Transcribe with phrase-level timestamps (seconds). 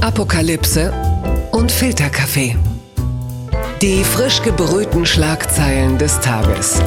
[0.00, 0.92] Apokalypse
[1.50, 2.56] und Filterkaffee.
[3.82, 6.80] Die frisch gebrühten Schlagzeilen des Tages.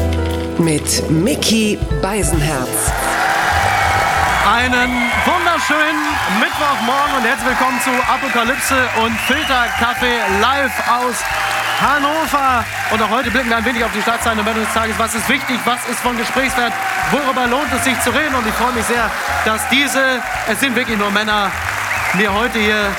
[0.58, 2.70] Mit Mickey Beisenherz.
[4.48, 4.92] Einen
[5.26, 6.02] wunderschönen
[6.40, 11.16] Mittwochmorgen und herzlich willkommen zu Apokalypse und Filterkaffee live aus
[11.82, 12.64] Hannover.
[12.92, 14.98] Und auch heute blicken wir ein wenig auf die der Meldung des Tages.
[14.98, 15.60] Was ist wichtig?
[15.66, 16.72] Was ist von Gesprächswert?
[17.12, 18.36] Worüber lohnt es sich zu reden?
[18.36, 19.12] Und ich freue mich sehr,
[19.44, 21.52] dass diese, es sind wirklich nur Männer,
[22.16, 22.94] mir heute hier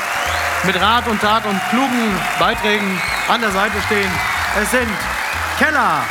[0.64, 4.10] mit Rat und Tat und klugen Beiträgen an der Seite stehen.
[4.60, 4.88] Es sind
[5.58, 6.02] Keller,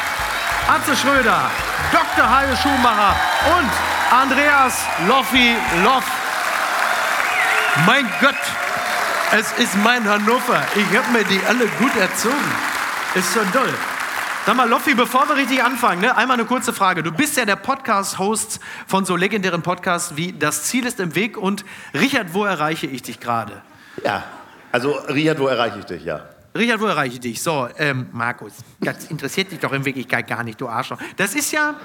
[0.67, 1.49] Atze Schröder,
[1.91, 2.29] Dr.
[2.29, 3.15] Hajo Schumacher
[3.57, 3.71] und
[4.19, 6.03] Andreas Loffi Loff.
[7.85, 8.35] Mein Gott,
[9.31, 10.61] es ist mein Hannover.
[10.75, 12.51] Ich habe mir die alle gut erzogen.
[13.15, 13.73] Ist so toll.
[14.43, 17.03] Sag mal, Loffi, bevor wir richtig anfangen, ne, einmal eine kurze Frage.
[17.03, 21.37] Du bist ja der Podcast-Host von so legendären Podcasts wie Das Ziel ist im Weg
[21.37, 23.61] und Richard, wo erreiche ich dich gerade?
[24.03, 24.23] Ja,
[24.71, 26.25] also Richard, wo erreiche ich dich, ja.
[26.55, 27.41] Richard, wo erreiche ich dich?
[27.43, 30.97] So, ähm, Markus, das interessiert dich doch in Wirklichkeit gar nicht, du Arschloch.
[31.17, 31.75] Das ist ja,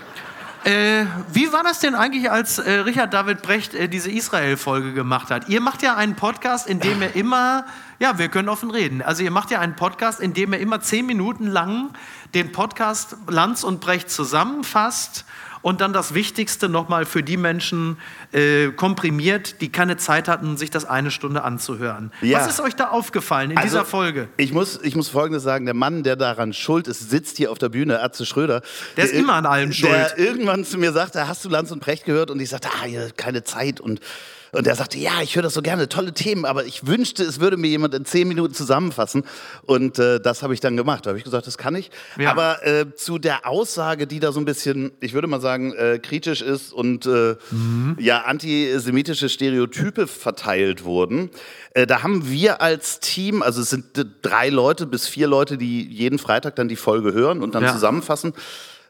[0.65, 5.31] äh, wie war das denn eigentlich, als äh, Richard David Brecht äh, diese Israel-Folge gemacht
[5.31, 5.49] hat?
[5.49, 7.67] Ihr macht ja einen Podcast, in dem er immer,
[7.99, 9.03] ja, wir können offen reden.
[9.03, 11.91] Also ihr macht ja einen Podcast, in dem er immer zehn Minuten lang
[12.35, 15.25] den Podcast Lanz und Brecht zusammenfasst
[15.67, 17.99] und dann das Wichtigste nochmal für die Menschen
[18.31, 22.13] äh, komprimiert, die keine Zeit hatten, sich das eine Stunde anzuhören.
[22.23, 22.39] Ja.
[22.39, 24.29] Was ist euch da aufgefallen in Also, dieser Folge?
[24.37, 27.59] Ich muss, ich muss Folgendes sagen: Der Mann, der daran schuld ist, sitzt hier auf
[27.59, 28.63] der Bühne, Atze Schröder.
[28.97, 29.93] Der ist immer an allem schuld.
[29.93, 32.31] Der irgendwann zu mir sagte: Hast du Lanz und Precht gehört?
[32.31, 33.81] Und ich sagte: Ah, keine Zeit.
[33.81, 33.99] Und,
[34.57, 37.41] und er sagte: Ja, ich höre das so gerne, tolle Themen, aber ich wünschte, es
[37.41, 39.25] würde mir jemand in zehn Minuten zusammenfassen.
[39.67, 41.07] Und äh, das habe ich dann gemacht.
[41.07, 41.91] Da habe ich gesagt: Das kann ich.
[42.19, 42.31] Ja.
[42.31, 45.99] Aber äh, zu der Aussage, die da so ein bisschen, ich würde mal sagen, äh,
[46.03, 47.97] kritisch ist und äh, Mhm.
[48.01, 51.31] ja, antisemitische Stereotype verteilt wurden.
[51.75, 53.85] Äh, da haben wir als Team, also es sind
[54.23, 57.73] drei Leute bis vier Leute, die jeden Freitag dann die Folge hören und dann Ja.
[57.73, 58.33] zusammenfassen.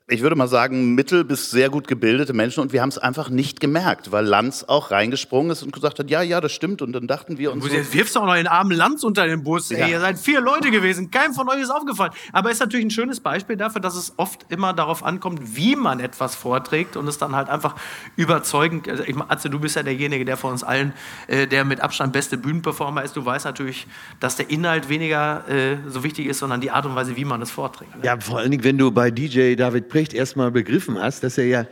[0.08, 3.28] Ich würde mal sagen, mittel bis sehr gut gebildete Menschen und wir haben es einfach
[3.28, 6.80] nicht gemerkt, weil Lanz auch reingesprungen ist und gesagt hat, ja, ja, das stimmt.
[6.80, 9.26] Und dann dachten wir uns, so, Jetzt wirfst du auch noch den armen Lanz unter
[9.26, 9.72] den Bus.
[9.72, 9.88] Ey, Ja.
[9.88, 11.10] ihr seid vier Leute gewesen.
[11.10, 12.12] Keinem von euch ist aufgefallen.
[12.32, 15.98] Aber ist natürlich ein schönes Beispiel dafür, dass es oft immer darauf ankommt, wie man
[15.98, 17.74] etwas vorträgt und es dann halt einfach
[18.14, 18.88] überzeugend.
[18.88, 20.92] Also ich meine, Atze, du bist ja derjenige, der von uns allen,
[21.26, 23.16] äh, der mit Abstand beste Bühnenperformer ist.
[23.16, 23.88] Du weißt natürlich,
[24.20, 27.42] dass der Inhalt weniger äh, so wichtig ist, sondern die Art und Weise, wie man
[27.42, 27.96] es vorträgt.
[27.96, 28.04] ne?
[28.04, 31.46] Ja, vor allen Dingen, wenn du bei DJ David Precht erstmal begriffen hast, dass er
[31.46, 31.66] ja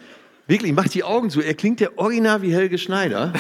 [0.47, 3.35] wirklich, mach die Augen zu, er klingt ja original wie Helge Schneider.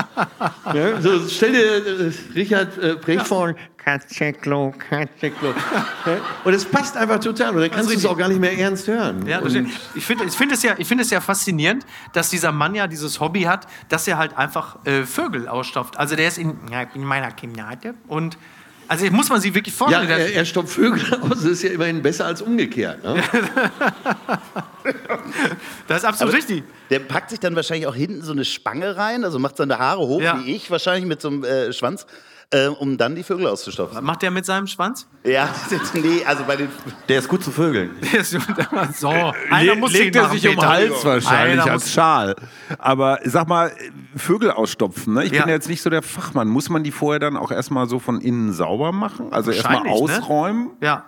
[0.74, 5.52] ja, so, stell dir äh, Richard äh, Precht vor, Katzeklo, Katzeklo.
[6.06, 8.58] Ja, und es passt einfach total, und dann kannst du es auch gar nicht mehr
[8.58, 9.26] ernst hören.
[9.26, 9.52] Ja, ich
[10.06, 11.84] finde ich find es, ja, ich find es ja faszinierend,
[12.14, 15.98] dass dieser Mann ja dieses Hobby hat, dass er halt einfach äh, Vögel ausstopft.
[15.98, 18.38] Also der ist in, ja, in meiner Kinderharte und
[18.88, 20.08] also muss man sich wirklich ja, vorstellen.
[20.08, 23.02] der- er, er stoppt Vögel aus, das ist ja immerhin besser als umgekehrt.
[23.02, 23.22] Ne?
[25.88, 26.62] das ist absolut richtig.
[26.90, 30.00] der packt sich dann wahrscheinlich auch hinten so eine Spange rein, also macht seine Haare
[30.06, 30.38] hoch, Ja.
[30.44, 32.06] wie ich, wahrscheinlich mit so einem äh, Schwanz,
[32.50, 34.04] äh, um dann die Vögel auszustopfen.
[34.04, 35.06] Macht der mit seinem Schwanz?
[35.24, 35.48] Ja,
[35.94, 36.68] nee, also bei den
[37.08, 37.90] Der ist gut zu Vögeln.
[38.94, 39.08] so,
[39.50, 40.66] einer muss legt ihn er machen, sich um den.
[40.66, 42.36] Hals wahrscheinlich Einer als Schal.
[42.78, 43.72] Aber sag mal,
[44.16, 45.24] Vögel ausstopfen, ne?
[45.24, 45.40] ich Ja.
[45.42, 46.48] bin ja jetzt nicht so der Fachmann.
[46.48, 49.32] Muss man die vorher dann auch erstmal so von innen sauber machen?
[49.32, 49.90] Also erstmal ne?
[49.90, 50.70] ausräumen?
[50.80, 51.04] Ja.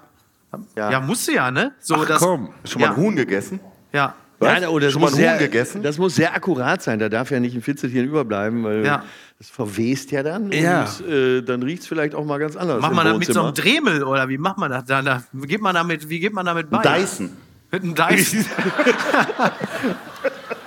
[0.74, 1.00] ja.
[1.00, 1.72] musst du ja, ne?
[1.80, 2.52] So, Ach, komm.
[2.64, 2.92] Schon mal Ja.
[2.92, 3.60] ein Huhn gegessen?
[3.92, 4.14] Ja.
[4.40, 5.82] Ja, oder das Schon mal muss Huhn sehr, gegessen?
[5.82, 6.98] Das muss sehr akkurat sein.
[6.98, 9.02] Da darf ja nicht ein Fitzelchen überbleiben, weil Ja.
[9.38, 10.52] das verwest ja dann.
[10.52, 10.86] Ja.
[11.00, 12.80] Und äh, dann riecht es vielleicht auch mal ganz anders.
[12.82, 13.54] Macht man das mit so einem.
[13.54, 14.84] Dremel oder wie macht man das?
[14.84, 16.82] Da, da, wie geht man damit, wie geht man damit bei?
[16.82, 17.30] Dyson.
[17.70, 18.44] Mit einem Dyson.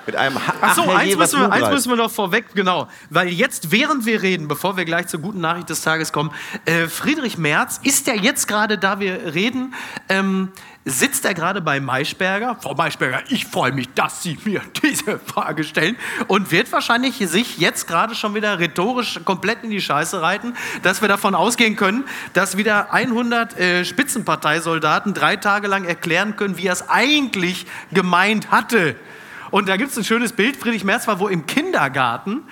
[0.06, 2.88] Mit einem ha Ach so, eins, was müssen wir, eins müssen wir noch vorweg, genau.
[3.12, 6.32] Weil jetzt, während wir reden, bevor wir gleich zur guten Nachricht des Tages kommen,
[6.66, 9.76] äh, Friedrich Merz ist ja jetzt gerade, da wir reden,
[10.10, 10.50] ähm,
[10.90, 12.58] sitzt er gerade bei Maischberger.
[12.62, 15.96] Frau Maischberger, ich freue mich, dass Sie mir diese Frage stellen.
[16.28, 21.02] Und wird wahrscheinlich sich jetzt gerade schon wieder rhetorisch komplett in die Scheiße reiten, dass
[21.02, 26.68] wir davon ausgehen können, dass wieder 100 äh, Spitzenparteisoldaten drei Tage lang erklären können, wie
[26.68, 28.96] er es eigentlich gemeint hatte.
[29.52, 30.58] Und da gibt es ein schönes Bild.
[30.58, 32.44] Friedrich Merz war wo im Kindergarten.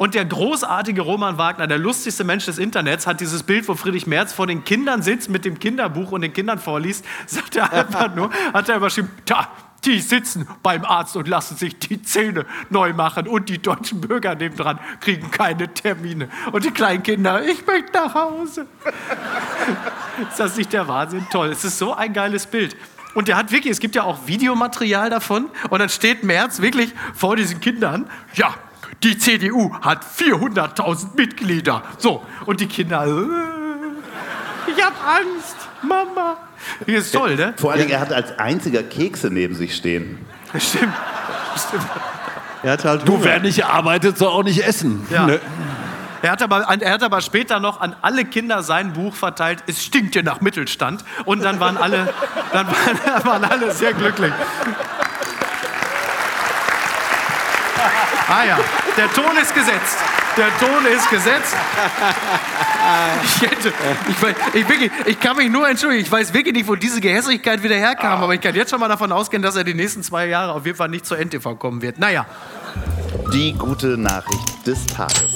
[0.00, 4.06] Und der großartige Roman Wagner, der lustigste Mensch des Internets, hat dieses Bild, wo Friedrich
[4.06, 8.14] Merz vor den Kindern sitzt mit dem Kinderbuch und den Kindern vorliest, sagt er einfach
[8.14, 9.48] nur, hat er überschrieben, da,
[9.84, 14.34] die sitzen beim Arzt und lassen sich die Zähne neu machen und die deutschen Bürger
[14.34, 16.30] nebendran kriegen keine Termine.
[16.50, 18.66] Und die kleinen Kinder, ich möchte nach Hause.
[20.30, 21.26] ist das nicht der Wahnsinn?
[21.30, 22.74] Toll, es ist so ein geiles Bild.
[23.12, 26.94] Und der hat wirklich, es gibt ja auch Videomaterial davon und dann steht Merz wirklich
[27.12, 28.54] vor diesen Kindern, ja,
[29.02, 31.82] die CDU hat 400.000 Mitglieder.
[31.98, 36.36] So, und die Kinder, äh, ich hab Angst, Mama.
[36.84, 37.54] Hier ist toll, ne?
[37.56, 40.18] Vor allen Dingen, er hat als einziger Kekse neben sich stehen.
[40.58, 40.92] Stimmt.
[41.56, 41.86] Stimmt.
[42.62, 45.06] Er hat halt Du, wer nicht arbeitet, soll auch nicht essen.
[45.10, 45.26] Ja.
[45.26, 45.40] Ne?
[46.22, 49.82] Er hat, aber, er hat aber später noch an alle Kinder sein Buch verteilt, es
[49.82, 51.02] stinkt hier nach Mittelstand.
[51.24, 52.12] Und dann waren alle,
[52.52, 54.32] dann waren, waren alle sehr glücklich.
[58.30, 58.58] Ah ja,
[58.96, 59.98] der Ton ist gesetzt.
[60.36, 61.56] Der Ton ist gesetzt.
[63.22, 63.72] Ich, hätte,
[64.08, 66.02] ich, weiß, ich, wirklich, ich kann mich nur entschuldigen.
[66.02, 68.22] Ich weiß wirklich nicht, wo diese Gehässigkeit wieder herkam.
[68.22, 70.64] Aber ich kann jetzt schon mal davon ausgehen, dass er die nächsten zwei Jahre auf
[70.64, 71.98] jeden Fall nicht zur NTV kommen wird.
[71.98, 72.24] Naja.
[73.32, 75.29] Die gute Nachricht des Tages.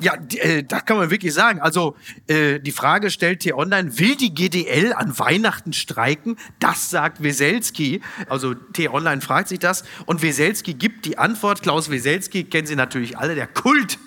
[0.00, 1.60] Ja, die, äh, da kann man wirklich sagen.
[1.60, 1.96] Also
[2.26, 6.36] äh, die Frage stellt hier online, will die GDL an Weihnachten streiken?
[6.58, 8.00] Das sagt Weselski.
[8.28, 9.84] Also T-Online fragt sich das.
[10.04, 11.62] Und Weselski gibt die Antwort.
[11.62, 13.98] Klaus Weselski kennen Sie natürlich alle, der Kult,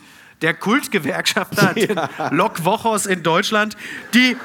[0.41, 2.29] der Kultgewerkschafter, ja.
[2.31, 3.75] Lok Wochos in Deutschland,
[4.13, 4.35] die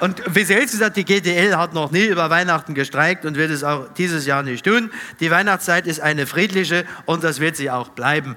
[0.00, 3.88] und Weselski sagt, die GDL hat noch nie über Weihnachten gestreikt und wird es auch
[3.94, 4.90] dieses Jahr nicht tun.
[5.20, 8.34] Die Weihnachtszeit ist eine friedliche und das wird sie auch bleiben.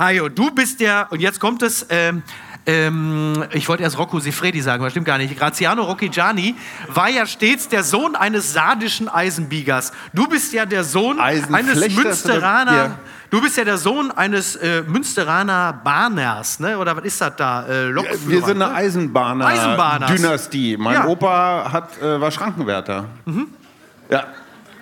[0.00, 2.22] Hajo, du bist der, und jetzt kommt es, ähm,
[2.66, 5.38] ähm, ich wollte erst Rocco Sifredi sagen, aber stimmt gar nicht.
[5.38, 6.54] Graziano Rocchigiani
[6.88, 9.92] war ja stets der Sohn eines sardischen Eisenbiegers.
[10.14, 11.48] Du bist ja der Sohn eines
[11.94, 12.72] Münsteraner.
[12.76, 12.98] ja.
[13.30, 16.76] Du bist ja der Sohn eines äh, Münsteraner Bahners, ne?
[16.78, 17.64] Oder was ist das da?
[17.66, 18.74] Äh, Lokführer, Wir sind eine ne?
[18.78, 20.10] Eisenbahner Eisenbahners.
[20.10, 20.76] Dynastie.
[20.76, 21.06] Mein Ja.
[21.06, 23.04] Opa hat, äh, war Schrankenwärter.
[24.10, 24.24] Ja.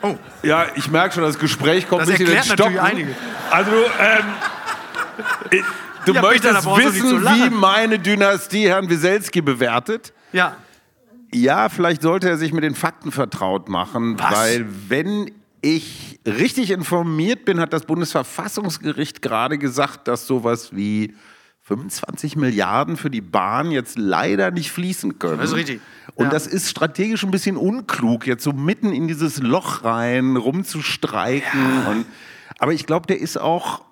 [0.00, 0.16] Oh.
[0.42, 3.14] Ja, ich merke schon, das Gespräch kommt Das ein bisschen erklärt natürlich einiges.
[3.50, 4.57] Also, ähm, ich-
[6.04, 10.12] du Ja, bitte, möchtest zu wissen, wie meine Dynastie Herrn Wieselski bewertet?
[10.32, 10.56] Ja.
[11.34, 14.32] Ja, vielleicht sollte er sich mit den Fakten vertraut machen, Was?
[14.32, 15.30] weil wenn
[15.60, 21.14] ich richtig informiert bin, hat das Bundesverfassungsgericht gerade gesagt, dass sowas wie
[21.62, 25.38] 25 Milliarden für die Bahn jetzt leider nicht fließen können.
[25.38, 25.80] Das ist richtig.
[26.14, 26.30] Und Ja.
[26.30, 31.86] das ist strategisch ein bisschen unklug, jetzt so mitten in dieses Loch rein rumzustreiken.
[31.88, 32.06] Und,
[32.58, 33.82] aber ich glaube, der ist auch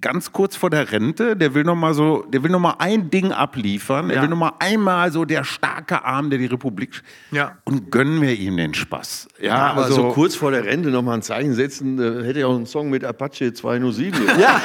[0.00, 1.36] ganz kurz vor der Rente.
[1.36, 4.10] Der will noch mal so, der will noch mal ein Ding abliefern.
[4.10, 4.22] Er Ja.
[4.22, 7.02] will noch mal einmal so der starke Arm, der die Republik.
[7.30, 7.56] Ja.
[7.64, 9.28] Und gönnen wir ihm den Spaß.
[9.40, 12.24] Ja, Ja, aber also so kurz vor der Rente noch mal ein Zeichen setzen, äh,
[12.26, 14.20] hätte ja auch einen Song mit Apache 207.
[14.38, 14.60] Ja.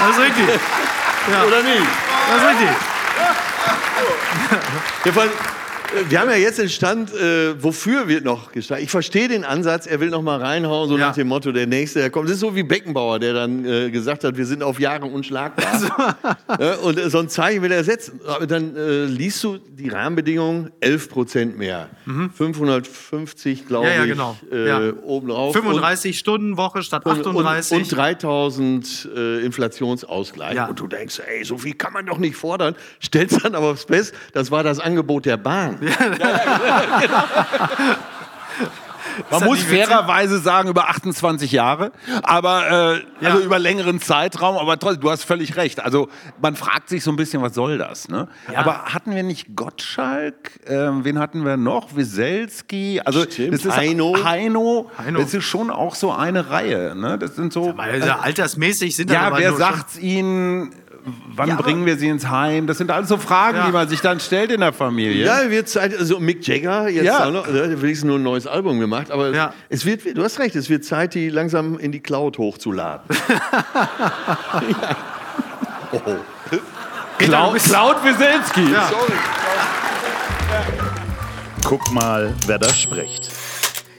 [0.00, 0.44] Das ist richtig.
[1.46, 1.86] Oder nicht?
[2.28, 2.68] Das ist richtig.
[5.04, 5.12] Ja,
[6.08, 8.82] wir haben ja jetzt den Stand, äh, wofür wird noch gestreikt.
[8.82, 11.08] Ich verstehe den Ansatz, er will noch mal reinhauen, so Ja.
[11.08, 12.26] nach dem Motto, der Nächste, der kommt.
[12.28, 16.16] Das ist so wie Beckenbauer, der dann äh, gesagt hat, wir sind auf Jahre unschlagbar.
[16.60, 18.20] ja, und äh, so ein Zeichen will er setzen.
[18.26, 21.88] Aber dann äh, liest du die Rahmenbedingungen, 11 Prozent mehr.
[22.36, 23.90] 550, glaube Mhm.
[23.92, 24.36] Ja, ja, ich, genau.
[24.52, 24.92] äh, Ja.
[25.02, 25.52] obendrauf.
[25.54, 27.72] 35 Stunden Woche statt Und, 38.
[27.76, 30.54] und, und 3000 äh, Inflationsausgleich.
[30.56, 30.66] Ja.
[30.66, 32.74] Und du denkst, ey, so viel kann man doch nicht fordern.
[33.02, 35.75] Stellst dann aber fest, das war das Angebot der Bahn.
[39.30, 39.86] Man das muss nicht witzig?
[39.86, 41.92] fairerweise sagen, über 28 Jahre,
[42.22, 43.30] aber äh, Ja.
[43.30, 45.80] also über längeren Zeitraum, aber trotzdem, du hast völlig recht.
[45.80, 46.08] Also
[46.42, 48.08] man fragt sich so ein bisschen, was soll das?
[48.08, 48.28] Ne?
[48.52, 48.58] Ja.
[48.58, 50.50] Aber hatten wir nicht Gottschalk?
[50.66, 51.96] Ähm, wen hatten wir noch?
[51.96, 53.00] Wieselski?
[53.04, 54.16] Also Stimmt, das ist Heino.
[54.22, 54.90] Heino.
[54.98, 55.20] Heino.
[55.20, 56.94] Das ist schon auch so eine Reihe.
[56.94, 57.16] Ne?
[57.18, 57.74] Das sind so.
[57.76, 60.74] Also altersmäßig sind ja, aber wer sagt's ihnen?
[61.36, 62.66] Wann Ja, bringen wir sie ins Heim?
[62.66, 63.66] Das sind alles so Fragen, Ja.
[63.66, 65.24] die man sich dann stellt in der Familie.
[65.24, 67.26] Ja, wird Zeit, also Mick Jagger, jetzt Ja.
[67.26, 69.52] auch noch, wenigstens nur ein neues Album gemacht, aber Ja.
[69.68, 73.04] es wird, du hast recht, es wird Zeit, die langsam in die Cloud hochzuladen.
[75.92, 76.00] oh.
[77.18, 78.72] Peter, du bist- Cloud Wieselski.
[78.72, 78.90] Ja.
[81.64, 83.28] Guck mal, wer da spricht.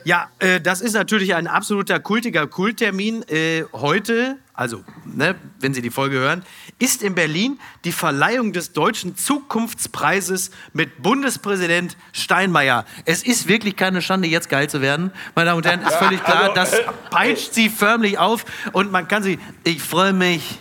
[0.07, 3.23] Ja, äh, das ist natürlich ein absoluter kultiger Kulttermin.
[3.27, 6.45] Äh, heute, also ne, wenn Sie die Folge hören,
[6.79, 12.85] ist in Berlin die Verleihung des Deutschen Zukunftspreises mit Bundespräsident Steinmeier.
[13.03, 15.11] Es ist wirklich keine Schande, jetzt geil zu werden.
[15.35, 16.71] Meine Damen und Herren, ist völlig klar, das
[17.09, 20.57] peitscht Sie förmlich auf und man kann sie, ich freue mich.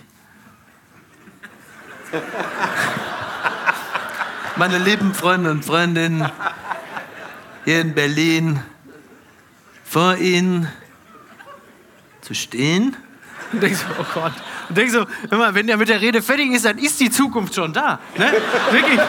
[4.56, 6.28] Meine lieben Freunde und Freundinnen
[7.64, 8.58] hier in Berlin
[9.96, 10.68] vor ihnen
[12.20, 12.94] zu stehen.
[13.50, 14.32] Und denkst so, oh Gott.
[14.68, 17.54] Und denkst so, mal, wenn der mit der Rede fertig ist, dann ist die Zukunft
[17.54, 17.98] schon da.
[18.18, 18.30] Ne?
[18.72, 19.00] Wirklich.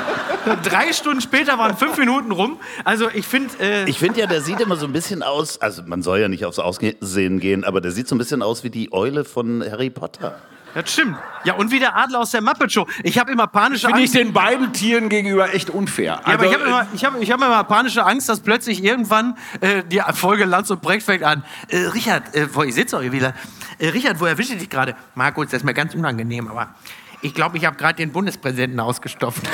[0.64, 2.58] Drei Stunden später waren fünf Minuten rum.
[2.86, 5.84] Also ich finde, äh, Ich finde ja, der sieht immer so ein bisschen aus, also
[5.86, 8.70] man soll ja nicht aufs Aussehen gehen, aber der sieht so ein bisschen aus wie
[8.70, 10.40] die Eule von Harry Potter.
[10.78, 11.18] Das stimmt.
[11.44, 12.86] Ja, und wie der Adler aus der Muppet Show.
[13.02, 14.16] Ich habe immer panische Finde ich Angst.
[14.16, 16.22] den beiden Tieren gegenüber echt unfair.
[16.24, 19.36] Ja, aber ich habe immer, ich hab, ich hab immer panische Angst, dass plötzlich irgendwann
[19.62, 21.44] äh, die Folge Lanz und Brecht fängt an.
[21.70, 23.34] Äh, Richard, äh, wo, ich sitze auch hier wieder.
[23.80, 24.96] Äh, Richard, wo erwische ich dich gerade?
[25.16, 26.68] Markus, das ist mir ganz unangenehm, aber
[27.22, 29.42] ich glaube, ich habe gerade den Bundespräsidenten ausgestopft.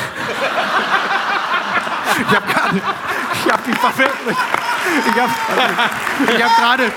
[2.18, 2.82] ich habe gerade,
[3.34, 4.40] ich habe die Verwirklicht.
[5.08, 5.32] Ich habe
[6.44, 6.92] hab gerade,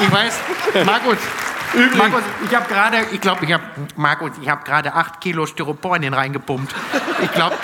[0.00, 0.40] ich weiß,
[0.86, 1.18] Markus,
[1.96, 3.62] Markus, ich habe gerade, ich glaube, ich habe,
[3.96, 6.74] Markus, ich habe gerade acht Kilo Styropor in den reingepumpt.
[7.22, 7.56] Ich glaube,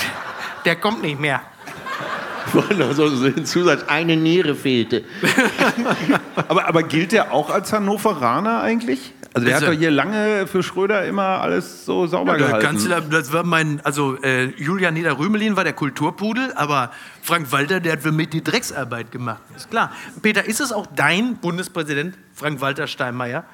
[0.65, 1.41] der kommt nicht mehr.
[2.79, 5.05] noch so ein Zusatz, eine Niere fehlte.
[6.49, 9.13] aber, aber gilt der auch als Hannoveraner eigentlich?
[9.35, 12.67] Also der Ist hat doch hier lange für Schröder immer alles so sauber Der gehalten.
[12.67, 17.95] Kanzler, das war mein, also äh, Julian Niederrümelin war der Kulturpudel, aber Frank Walter, der
[17.95, 19.43] hat für mich die Drecksarbeit gemacht.
[19.55, 19.93] Ist klar.
[20.23, 23.45] Peter, ist es auch dein Bundespräsident, Frank-Walter Steinmeier?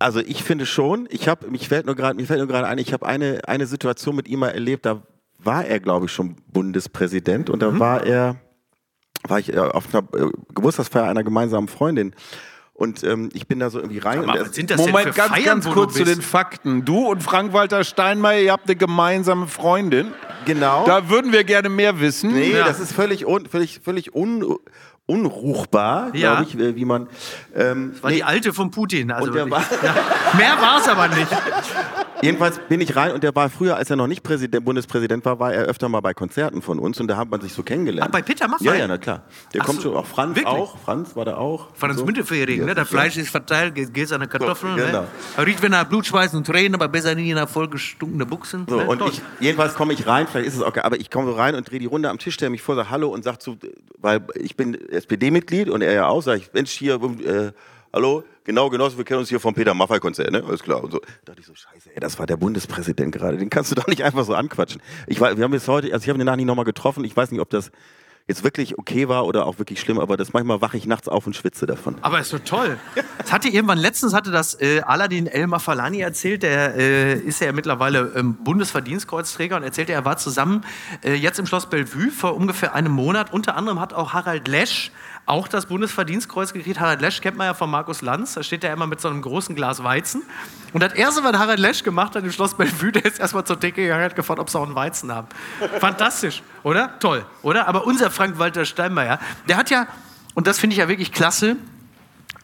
[0.00, 2.78] Also ich finde schon, ich habe, mich fällt nur gerade, mir fällt nur gerade ein,
[2.78, 5.02] ich habe eine, eine Situation mit ihm mal erlebt, da
[5.38, 8.36] war er, glaube ich, schon Bundespräsident und da war er,
[9.28, 12.14] war ich äh, auf einer äh, Geburtstagsfeier einer gemeinsamen Freundin
[12.72, 14.90] und ähm, ich bin da so irgendwie rein und Aber er, was sind das denn
[14.90, 16.86] Moment, für ganz, Feiern, ganz wo kurz zu den Fakten.
[16.86, 20.14] Du und Frank-Walter Steinmeier, ihr habt eine gemeinsame Freundin.
[20.46, 20.86] genau.
[20.86, 22.32] Da würden wir gerne mehr wissen.
[22.32, 22.64] nee, Ja.
[22.64, 24.56] das ist völlig un, völlig völlig un,
[25.10, 26.36] unruchbar, Ja.
[26.36, 27.08] glaube ich, äh, wie man.
[27.54, 29.10] Ähm, War nee, die alte von Putin.
[29.10, 29.42] Also war-
[29.82, 29.94] ja,
[30.36, 31.28] mehr war es aber nicht.
[32.22, 35.38] Jedenfalls bin ich rein und der war früher, als er noch nicht Präsident, Bundespräsident war,
[35.38, 38.08] war er öfter mal bei Konzerten von uns und da hat man sich so kennengelernt.
[38.08, 38.64] Ach, bei Peter Maffay?
[38.64, 39.22] Ja, ja, na klar.
[39.54, 40.54] Der Ach kommt so, schon, auch Franz wirklich?
[40.54, 40.78] auch.
[40.78, 41.68] Franz war da auch.
[41.74, 42.04] Franz so.
[42.04, 42.74] Müntefering, ne?
[42.74, 42.88] Das.
[42.88, 44.78] Fleisch ist verteilt, geht, an Kartoffeln.
[44.78, 45.00] So, genau.
[45.02, 45.06] ne?
[45.36, 48.66] Er riecht, wenn er Blut, Schweiß und Tränen, aber besser nie in einer vollgestunkene Buchsen.
[48.68, 48.86] So, ne?
[48.86, 49.10] und Toll.
[49.12, 51.54] ich, jedenfalls komme ich rein, vielleicht ist es auch, geil, aber ich komme so rein
[51.54, 53.56] und drehe die Runde am Tisch, stelle mich vor, sage Hallo und sage zu,
[53.98, 57.52] weil ich bin SPD-Mitglied und er ja auch, sage ich, Mensch, hier, äh,
[57.92, 60.42] hallo, genau, Genosse, wir kennen uns hier vom Peter Maffay-Konzert, ne?
[60.46, 60.82] Alles klar.
[60.82, 60.98] Und so.
[60.98, 63.86] Da dachte ich so, scheiße, ey, das war der Bundespräsident gerade, den kannst du doch
[63.86, 64.80] nicht einfach so anquatschen.
[65.06, 67.16] Ich, war, wir haben jetzt heute, also ich habe ihn danach nicht nochmal getroffen, ich
[67.16, 67.70] weiß nicht, ob das
[68.30, 71.26] jetzt wirklich okay war oder auch wirklich schlimm, aber das manchmal wache ich nachts auf
[71.26, 71.96] und schwitze davon.
[72.02, 72.78] Aber ist so toll.
[73.18, 76.44] Das hatte irgendwann letztens hatte das äh, Aladdin El Mafalani erzählt.
[76.44, 80.64] Der äh, ist ja mittlerweile ähm, Bundesverdienstkreuzträger und erzählte, er war zusammen
[81.02, 83.32] äh, jetzt im Schloss Bellevue vor ungefähr einem Monat.
[83.32, 84.92] Unter anderem hat auch Harald Lesch
[85.26, 86.80] auch das Bundesverdienstkreuz gekriegt.
[86.80, 88.34] Harald Lesch kennt man ja von Markus Lanz.
[88.34, 90.22] Da steht er immer mit so einem großen Glas Weizen.
[90.72, 93.56] Und das erste, was Harald Lesch gemacht hat im Schloss Bellevue, der ist erstmal zur
[93.56, 95.28] Decke gegangen und hat gefragt, ob sie auch einen Weizen haben.
[95.78, 96.98] Fantastisch, oder?
[96.98, 97.68] Toll, oder?
[97.68, 99.86] Aber unser Frank-Walter Steinmeier, der hat ja,
[100.34, 101.56] und das finde ich ja wirklich klasse,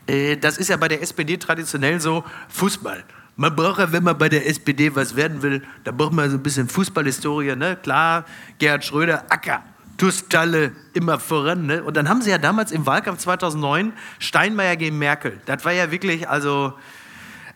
[0.06, 3.04] äh, das ist ja bei der SPD traditionell so Fußball.
[3.38, 6.37] Man braucht ja, wenn man bei der SPD was werden will, da braucht man so
[6.37, 7.54] ein bisschen Fußballhistorie.
[7.54, 7.76] Ne?
[7.83, 8.25] Klar,
[8.59, 9.62] Gerhard Schröder, Acker,
[9.96, 11.66] Tustalle, immer voran.
[11.66, 11.82] Ne?
[11.82, 15.40] Und dann haben sie ja damals im Wahlkampf 2009 Steinmeier gegen Merkel.
[15.46, 16.74] Das war ja wirklich, also,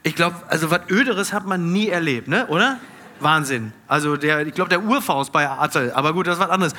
[0.03, 2.47] ich glaube, also was Öderes hat man nie erlebt, ne?
[2.47, 2.79] oder?
[3.21, 3.73] Wahnsinn.
[3.87, 6.75] Also der, ich glaube, der Urfaust bei Attel, aber gut, das ist was anderes.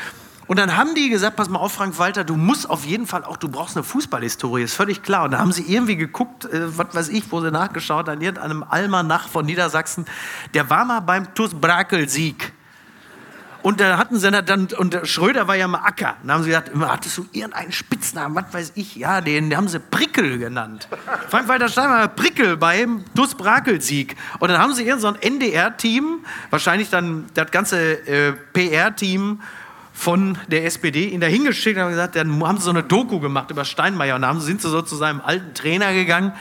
[0.48, 3.24] Und dann haben die gesagt, pass mal auf, Frank Walter, du musst auf jeden Fall
[3.24, 5.26] auch, du brauchst eine Fußballhistorie, ist völlig klar.
[5.26, 8.64] Und da haben sie irgendwie geguckt, äh, was weiß ich, wo sie nachgeschaut, an irgendeinem
[8.64, 10.06] Almanach von Niedersachsen,
[10.54, 12.52] der war mal beim TuS Brakel-Sieg.
[13.62, 16.16] Und da hatten sie dann, und der Schröder war ja mal Acker.
[16.22, 19.58] Dann haben sie gesagt, immer, hattest du irgendeinen Spitznamen, was weiß ich, ja, den, den
[19.58, 20.88] haben sie Prickel genannt.
[21.30, 24.16] Frank-Walter Steinmeier Prickel beim Dus Brakel-Sieg.
[24.40, 29.42] Und dann haben sie irgend so ein NDR-Team, wahrscheinlich dann das ganze äh, PR-Team
[29.94, 33.20] von der SPD ihn da hingeschickt und haben gesagt, dann haben sie so eine Doku
[33.20, 36.34] gemacht über Steinmeier und dann sind sie so zu seinem alten Trainer gegangen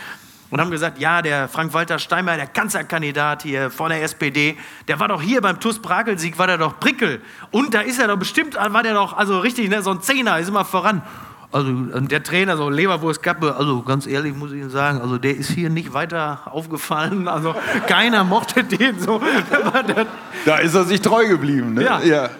[0.50, 4.56] und haben gesagt, ja, der Frank-Walter Steinmeier, der Kanzlerkandidat hier von der SPD,
[4.88, 7.20] der war doch hier beim TuS Brakel-Sieg, war der doch Prickel.
[7.50, 10.38] Und da ist er doch bestimmt, war der doch, also richtig, ne, so ein Zehner,
[10.38, 11.02] ist immer voran.
[11.52, 15.50] Also der Trainer, so Leberwurstkappe, also ganz ehrlich muss ich Ihnen sagen, also der ist
[15.50, 17.26] hier nicht weiter aufgefallen.
[17.26, 17.56] Also
[17.88, 19.20] keiner mochte den so.
[20.44, 21.74] Da ist er sich treu geblieben.
[21.74, 21.82] Ne?
[21.82, 22.30] Ja.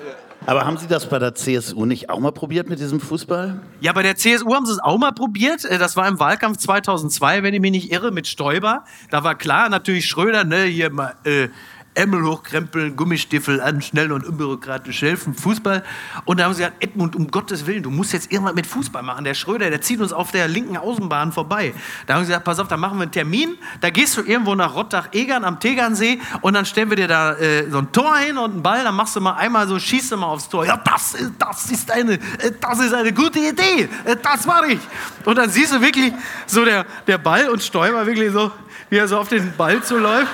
[0.47, 3.61] Aber haben Sie das bei der CSU nicht auch mal probiert mit diesem Fußball?
[3.81, 5.65] Ja, bei der CSU haben sie es auch mal probiert.
[5.65, 8.85] Äh, Das war im Wahlkampf 2002, wenn ich mich nicht irre, mit Stoiber.
[9.11, 11.49] Da war klar, natürlich Schröder, ne, hier mal äh,
[11.95, 15.83] Ärmel hochkrempeln, Gummistiefel an, schnell und unbürokratisch helfen, Fußball.
[16.25, 19.03] Und da haben sie gesagt, Edmund, um Gottes Willen, du musst jetzt irgendwas mit Fußball
[19.03, 19.25] machen.
[19.25, 21.75] Der Schröder, der zieht uns auf der linken Außenbahn vorbei.
[22.07, 23.57] Da haben sie gesagt, pass auf, da machen wir einen Termin.
[23.81, 27.69] Da gehst du irgendwo nach Rottach-Egern am Tegernsee und dann stellen wir dir da äh,
[27.69, 28.85] so ein Tor hin und einen Ball.
[28.85, 30.65] Dann machst du mal einmal so, schießt du mal aufs Tor.
[30.65, 33.89] Ja, das das ist, eine, äh, das ist eine gute Idee.
[34.05, 34.81] Äh, Das mache ich.
[35.25, 36.13] Und dann siehst du wirklich
[36.47, 38.53] so der, der Ball und Stoiber wirklich so,
[38.91, 40.29] wie er so auf den Ball zuläuft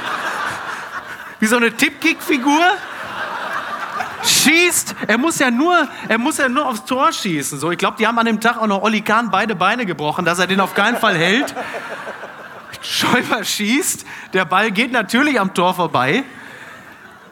[1.40, 2.62] wie so eine Tippkick-Figur.
[4.22, 7.58] Schießt, er muss ja nur, er muss ja nur aufs Tor schießen.
[7.58, 10.24] So, ich glaube, die haben an dem Tag auch noch Olli Kahn beide Beine gebrochen,
[10.24, 11.54] dass er den auf keinen Fall hält.
[12.80, 16.24] Schäuber schießt, der Ball geht natürlich am Tor vorbei.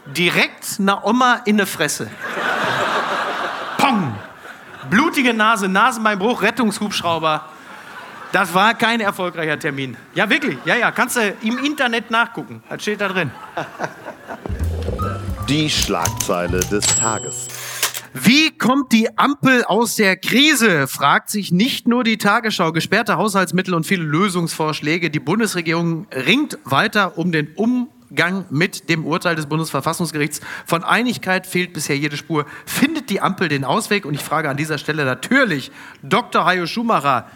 [0.07, 2.11] Direkt einer Oma in eine Fresse.
[3.79, 4.15] Pong!
[4.91, 7.47] Blutige Nase, Nasenbeinbruch, Rettungshubschrauber.
[8.35, 9.97] Das war kein erfolgreicher Termin.
[10.17, 10.59] Ja, wirklich.
[10.65, 12.65] Ja, ja, kannst du im Internet nachgucken.
[12.69, 13.31] Das steht da drin.
[15.49, 17.47] Die Schlagzeile des Tages.
[18.13, 20.89] Wie kommt die Ampel aus der Krise?
[20.89, 22.73] fragt sich nicht nur die Tagesschau.
[22.73, 25.11] Gesperrte Haushaltsmittel und viele Lösungsvorschläge.
[25.11, 30.41] Die Bundesregierung ringt weiter um den Umgang mit dem Urteil des Bundesverfassungsgerichts.
[30.67, 32.47] Von Einigkeit fehlt bisher jede Spur.
[32.67, 34.05] Findet die Ampel den Ausweg?
[34.05, 35.71] Und ich frage an dieser Stelle natürlich
[36.03, 36.45] Dr.
[36.45, 37.29] Hajo Schumacher.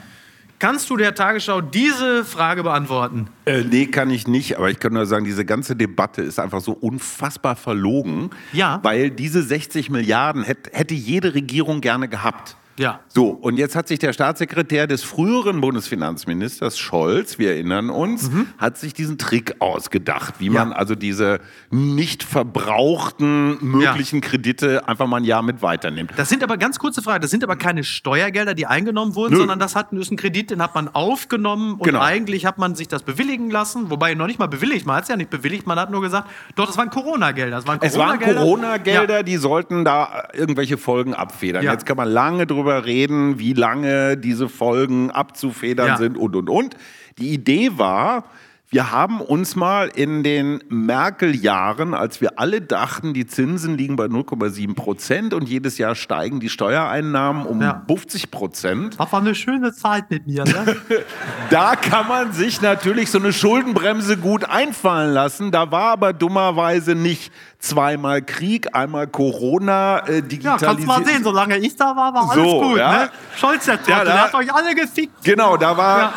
[0.59, 3.29] Kannst du der Tagesschau diese Frage beantworten?
[3.45, 4.59] Äh, nee, kann ich nicht.
[4.59, 8.31] Aber ich kann nur sagen, diese ganze Debatte ist einfach so unfassbar verlogen.
[8.53, 8.81] Ja.
[8.83, 12.57] Weil diese 60 Milliarden hätte, hätte jede Regierung gerne gehabt.
[12.79, 13.01] Ja.
[13.09, 18.79] So, und jetzt hat sich der Staatssekretär des früheren Bundesfinanzministers Scholz, wir erinnern uns, hat
[18.79, 25.25] sich diesen Trick ausgedacht, wie man also diese nicht verbrauchten möglichen Kredite einfach mal ein
[25.25, 26.13] Jahr mit weiternimmt.
[26.17, 27.21] Das sind aber ganz kurze Fragen.
[27.23, 29.39] Das sind aber keine Steuergelder, die eingenommen wurden, Nö.
[29.41, 32.01] sondern das hat, ist ein Kredit, den hat man aufgenommen und Genau.
[32.01, 33.91] eigentlich hat man sich das bewilligen lassen.
[33.91, 34.87] Wobei noch nicht mal bewilligt.
[34.87, 35.67] Man hat es ja nicht bewilligt.
[35.67, 37.57] Man hat nur gesagt, doch, das waren Corona-Gelder.
[37.57, 38.41] Das waren Es waren Corona-Gelder.
[38.41, 39.23] Corona-Gelder, Ja.
[39.23, 41.65] die sollten da irgendwelche Folgen abfedern.
[41.65, 41.73] Ja.
[41.73, 45.97] Jetzt kann man lange drüber reden, wie lange diese Folgen abzufedern Ja.
[45.97, 46.77] sind und, und, und.
[47.19, 48.25] Die Idee war,
[48.71, 54.05] wir haben uns mal in den Merkel-Jahren, als wir alle dachten, die Zinsen liegen bei
[54.05, 57.83] 0,7 Prozent und jedes Jahr steigen die Steuereinnahmen um Ja.
[57.89, 60.45] 50 Prozent, Das war eine schöne Zeit mit mir.
[60.45, 60.77] Ne?
[61.51, 65.51] da kann man sich natürlich so eine Schuldenbremse gut einfallen lassen.
[65.51, 70.75] Da war aber dummerweise nicht zweimal Krieg, einmal Corona, äh, Ja, Digitalisierung.
[70.77, 72.79] kannst mal sehen, solange ich da war, war alles So, gut.
[72.79, 72.93] ja.
[73.05, 73.11] Ne?
[73.37, 75.25] Scholz, der Trottel, Ja, da- der hat euch alle gefickt.
[75.25, 76.13] Genau, da war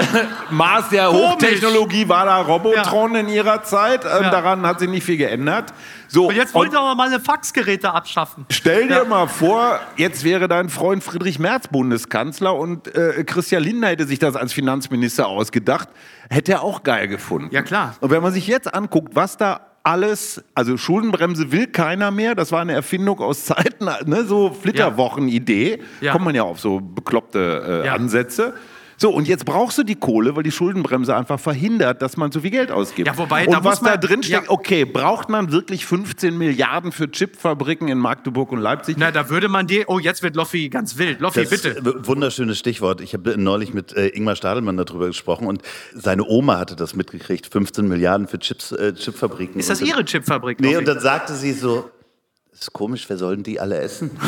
[0.50, 1.22] Maß der Komisch.
[1.22, 4.04] Hochtechnologie war da Robotron in ihrer Zeit.
[4.04, 4.30] Ähm, Ja.
[4.30, 5.72] Daran hat sich nicht viel geändert.
[6.08, 8.44] So, Und jetzt wollt ihr aber mal eine Faxgeräte abschaffen.
[8.50, 9.04] Stell dir Ja.
[9.04, 14.18] mal vor, jetzt wäre dein Freund Friedrich Merz Bundeskanzler und äh, Christian Lindner hätte sich
[14.18, 15.88] das als Finanzminister ausgedacht.
[16.30, 17.48] Hätte er auch geil gefunden.
[17.50, 17.94] Ja, klar.
[18.00, 22.52] Und wenn man sich jetzt anguckt, was da alles, also Schuldenbremse will keiner mehr, das
[22.52, 26.12] war eine Erfindung aus Zeiten, ne, so Flitterwochen-Idee, Ja.
[26.12, 27.94] kommt man ja auf so bekloppte äh, Ja.
[27.94, 28.54] Ansätze.
[29.02, 32.38] So, und jetzt brauchst du die Kohle, weil die Schuldenbremse einfach verhindert, dass man so
[32.40, 33.08] viel Geld ausgibt.
[33.08, 34.50] Ja, wobei, und da was muss man- da drin steckt, ja.
[34.50, 38.94] okay, braucht man wirklich 15 Milliarden für Chipfabriken in Magdeburg und Leipzig?
[38.98, 39.86] Na, da würde man dir.
[39.88, 41.18] Oh, jetzt wird Loffi ganz wild.
[41.20, 41.68] Loffi, Das bitte.
[41.70, 43.00] ist ein wunderschönes Stichwort.
[43.00, 45.62] Ich habe neulich mit äh, Ingmar Stadelmann darüber gesprochen und
[45.92, 47.48] seine Oma hatte das mitgekriegt.
[47.48, 49.58] 15 Milliarden für Chips, äh, Chipfabriken.
[49.58, 50.60] Ist das Und Ihre Chipfabrik?
[50.60, 50.78] Nee, Loffi?
[50.78, 51.90] und dann sagte sie so,
[52.52, 54.10] ist komisch, wer sollen die alle essen?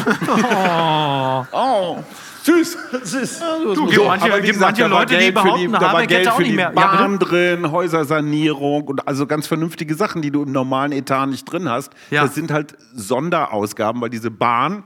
[1.52, 1.96] Oh,
[2.42, 2.78] süß.
[3.02, 3.40] Süß.
[3.74, 6.28] Du, gibt manche, gibt gesagt, manche Leute, die Geld für behaupten, da war Habeck Geld
[6.28, 6.72] auch für nicht die mehr.
[6.74, 7.30] Ja, Bahn bitte?
[7.30, 11.92] drin, Häusersanierung und also ganz vernünftige Sachen, die du im normalen Etat nicht drin hast.
[12.10, 12.22] Ja.
[12.24, 14.84] Das sind halt Sonderausgaben, weil diese Bahn,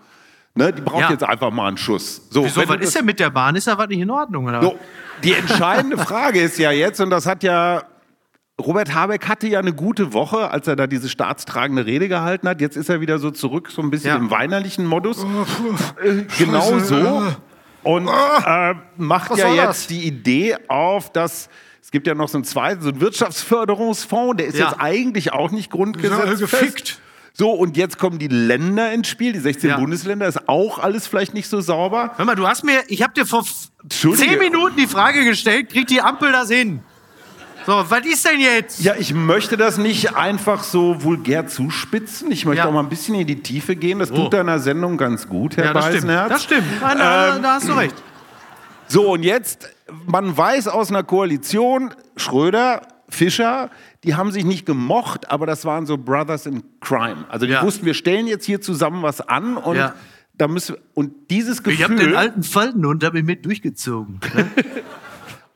[0.54, 1.10] ne, die braucht Ja.
[1.10, 2.22] jetzt einfach mal einen Schuss.
[2.30, 3.56] So, Wieso, du was ist denn mit der Bahn?
[3.56, 4.46] Ist da was nicht in Ordnung?
[4.46, 4.62] Oder?
[4.62, 4.78] So,
[5.22, 7.82] die entscheidende Frage ist ja jetzt, und das hat ja
[8.60, 12.60] Robert Habeck hatte ja eine gute Woche, als er da diese staatstragende Rede gehalten hat.
[12.60, 14.16] Jetzt ist er wieder so zurück, so ein bisschen Ja.
[14.16, 15.24] im weinerlichen Modus.
[16.02, 17.22] Äh, genau so.
[17.84, 19.86] Und äh, macht ja soll jetzt das?
[19.86, 21.48] die Idee auf, dass
[21.80, 24.70] es gibt ja noch so einen zweiten, so einen Wirtschaftsförderungsfonds, der ist Ja.
[24.70, 26.40] jetzt eigentlich auch nicht grundgesetzfest.
[26.40, 27.00] gefickt.
[27.32, 29.76] So, und jetzt kommen die Länder ins Spiel, die 16 Ja.
[29.78, 32.12] Bundesländer, ist auch alles vielleicht nicht so sauber.
[32.16, 34.28] Hör mal, du hast mir, ich habe dir vor f- Entschuldige.
[34.30, 36.80] zehn Minuten die Frage gestellt, kriegt die Ampel das hin?
[37.68, 38.80] So, was ist denn jetzt?
[38.80, 42.32] Ja, ich möchte das nicht einfach so vulgär zuspitzen.
[42.32, 42.68] Ich möchte Ja.
[42.70, 43.98] auch mal ein bisschen in die Tiefe gehen.
[43.98, 44.14] Das Oh.
[44.16, 45.96] tut deiner Sendung ganz gut, Herr Ja, das stimmt.
[46.06, 46.28] Beisenherz.
[46.30, 46.64] Das stimmt.
[46.80, 47.94] Nein, da, Ähm, da hast du recht.
[48.86, 49.68] So, und jetzt,
[50.06, 53.68] man weiß aus einer Koalition, Schröder, Fischer,
[54.02, 57.26] die haben sich nicht gemocht, aber das waren so Brothers in Crime.
[57.28, 57.62] Also die Ja.
[57.62, 59.92] wussten, wir stellen jetzt hier zusammen was an und Ja.
[60.38, 64.20] da müssen wir, und dieses Ich habe den Gefühl, alten Faltenhund ich mit durchgezogen.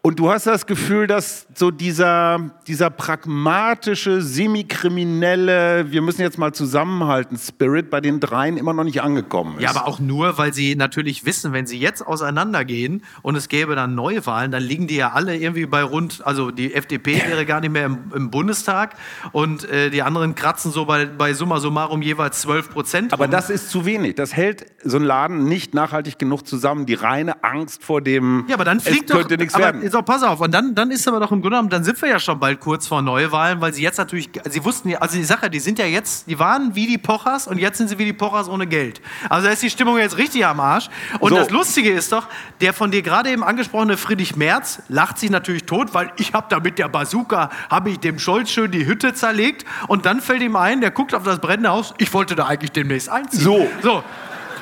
[0.04, 6.52] und du hast das Gefühl, dass so dieser, dieser pragmatische, semi-kriminelle, wir müssen jetzt mal
[6.52, 9.62] zusammenhalten, Spirit bei den dreien immer noch nicht angekommen ist.
[9.62, 13.76] Ja, aber auch nur, weil sie natürlich wissen, wenn sie jetzt auseinandergehen und es gäbe
[13.76, 17.60] dann Neuwahlen, dann liegen die ja alle irgendwie bei rund, also die FDP wäre gar
[17.60, 18.96] nicht mehr im, im Bundestag
[19.30, 23.12] und äh, die anderen kratzen so bei, bei summa summarum jeweils 12 Prozent.
[23.12, 24.16] Aber das ist zu wenig.
[24.16, 26.86] Das hält so einen Laden nicht nachhaltig genug zusammen.
[26.86, 29.91] Die reine Angst vor dem, ja, aber dann fliegt es doch, könnte nichts aber werden.
[29.92, 30.40] So, pass auf.
[30.40, 32.60] Und dann, dann ist aber doch im Grunde genommen, dann sind wir ja schon bald
[32.60, 35.78] kurz vor Neuwahlen, weil sie jetzt natürlich, sie wussten ja, also die Sache, die sind
[35.78, 38.66] ja jetzt, die waren wie die Pochers und jetzt sind sie wie die Pochers ohne
[38.66, 39.00] Geld.
[39.28, 40.88] Also da ist die Stimmung jetzt richtig am Arsch.
[41.20, 41.36] Und So.
[41.36, 42.26] das Lustige ist doch,
[42.60, 46.46] der von dir gerade eben angesprochene Friedrich Merz lacht sich natürlich tot, weil ich habe
[46.48, 50.42] da mit der Bazooka, habe ich dem Scholz schön die Hütte zerlegt und dann fällt
[50.42, 53.40] ihm ein, der guckt auf das brennende Haus, ich wollte da eigentlich demnächst einziehen.
[53.40, 53.68] So.
[53.82, 54.02] So,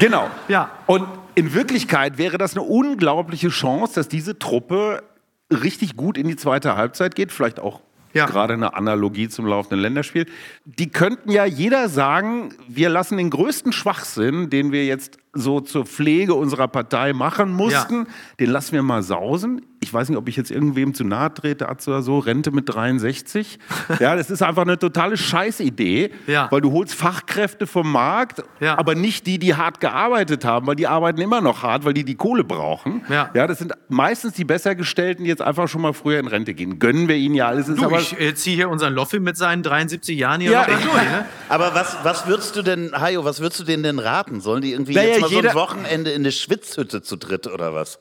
[0.00, 0.30] Genau.
[0.48, 0.70] Ja.
[0.86, 5.02] Und in Wirklichkeit wäre das eine unglaubliche Chance, dass diese Truppe
[5.50, 7.80] richtig gut in die zweite Halbzeit geht, vielleicht auch
[8.12, 8.26] Ja.
[8.26, 10.26] gerade eine Analogie zum laufenden Länderspiel.
[10.64, 15.86] Die könnten ja jeder sagen, wir lassen den größten Schwachsinn, den wir jetzt so zur
[15.86, 18.06] Pflege unserer Partei machen mussten,
[18.40, 19.62] den lassen wir mal sausen.
[19.90, 22.72] Ich weiß nicht, ob ich jetzt irgendwem zu nahe trete, Atze oder so, Rente mit
[22.72, 23.58] 63.
[23.98, 26.46] Ja, das ist einfach eine totale Scheißidee, Ja.
[26.52, 28.78] weil du holst Fachkräfte vom Markt, Ja.
[28.78, 32.04] aber nicht die, die hart gearbeitet haben, weil die arbeiten immer noch hart, weil die
[32.04, 33.02] die Kohle brauchen.
[33.08, 33.30] Ja.
[33.34, 36.78] ja das sind meistens die Bessergestellten, die jetzt einfach schon mal früher in Rente gehen.
[36.78, 37.66] Gönnen wir ihnen ja alles.
[37.68, 40.66] Ist du, aber ich äh, ziehe hier unseren Loffi mit seinen 73 Jahren hier Ja.
[40.66, 40.78] durch.
[40.84, 41.24] Ne?
[41.48, 44.40] Aber was, was würdest du denn, Hajo, was würdest du denen denn raten?
[44.40, 47.74] Sollen die irgendwie Naja, jetzt mal so ein Wochenende in eine Schwitzhütte zu dritt oder
[47.74, 47.98] was?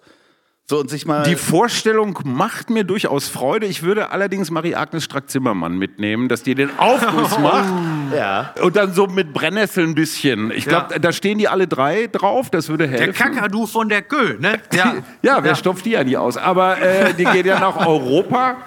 [0.69, 1.23] So und sich mal.
[1.23, 3.65] die Vorstellung macht mir durchaus Freude.
[3.65, 7.73] Ich würde allerdings Marie-Agnes Strack-Zimmermann mitnehmen, dass die den Aufguss macht
[8.15, 8.53] ja.
[8.61, 10.51] und dann so mit Brennnessel ein bisschen.
[10.51, 10.99] Ich glaube, Ja.
[10.99, 13.05] da stehen die alle drei drauf, das würde helfen.
[13.05, 14.59] Der Kakadu von der Kö, ne?
[14.71, 16.37] Ja, Ja, wer stopft die ja nie aus?
[16.37, 18.57] Aber äh, die geht ja nach Europa.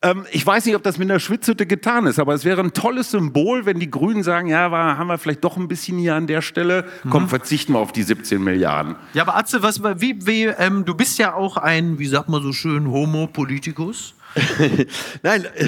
[0.00, 2.72] Ähm, ich weiß nicht, ob das mit einer Schwitzhütte getan ist, aber es wäre ein
[2.72, 6.14] tolles Symbol, wenn die Grünen sagen, ja, war, haben wir vielleicht doch ein bisschen hier
[6.14, 6.84] an der Stelle.
[7.10, 8.94] Komm, verzichten wir auf die 17 Milliarden.
[9.14, 12.42] Ja, aber Atze, was, wie, wie, ähm, du bist ja auch ein, wie sagt man
[12.42, 14.14] so schön, Homo Politikus.
[15.24, 15.66] Nein, äh,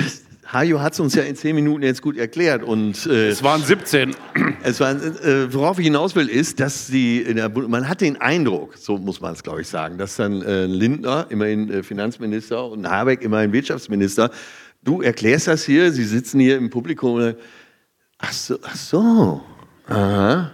[0.52, 3.62] Hajo hat es uns ja in zehn Minuten jetzt gut erklärt und äh, Es waren
[3.62, 4.16] 17.
[4.64, 7.24] es war, äh, worauf ich hinaus will, ist, dass die
[7.68, 11.26] man hat den Eindruck, so muss man es glaube ich sagen, dass dann äh, Lindner,
[11.28, 14.30] immerhin äh, Finanzminister und Habeck, immerhin Wirtschaftsminister,
[14.82, 17.36] du erklärst das hier, sie sitzen hier im Publikum und
[18.18, 19.40] ach so, ach so,
[19.86, 20.50] aha.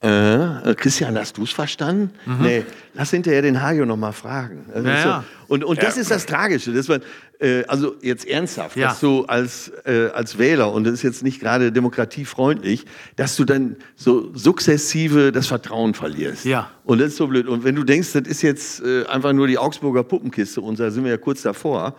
[0.00, 2.10] Äh, Christian, hast du es verstanden?
[2.40, 4.66] Nee, lass hinterher den Hajo noch mal fragen.
[4.72, 5.04] Das Ja, ist
[5.48, 5.54] so.
[5.54, 7.00] Und, und das ist das Tragische, dass man,
[7.40, 8.88] äh, also jetzt ernsthaft, Ja.
[8.88, 12.84] dass du als, äh, als Wähler, und das ist jetzt nicht gerade demokratiefreundlich,
[13.16, 16.44] dass du dann so sukzessive das Vertrauen verlierst.
[16.44, 16.70] Ja.
[16.84, 17.46] Und das ist so blöd.
[17.48, 20.90] Und wenn du denkst, das ist jetzt äh, einfach nur die Augsburger Puppenkiste, und da
[20.90, 21.96] sind wir ja kurz davor,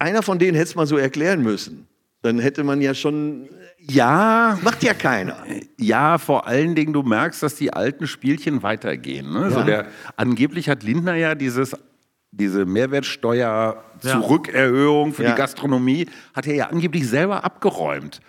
[0.00, 1.86] einer von denen hätte es mal so erklären müssen.
[2.22, 3.48] Dann hätte man ja schon,
[3.90, 5.36] Ja, macht ja keiner.
[5.78, 9.32] ja, vor allen Dingen, du merkst, dass die alten Spielchen weitergehen.
[9.32, 9.50] Ne?
[9.50, 9.64] So Ja.
[9.64, 11.74] der, angeblich hat Lindner ja dieses,
[12.30, 14.10] diese Mehrwertsteuer Ja.
[14.10, 15.30] Zurückerhöhung für Ja.
[15.30, 18.20] die Gastronomie, hat er ja angeblich selber abgeräumt.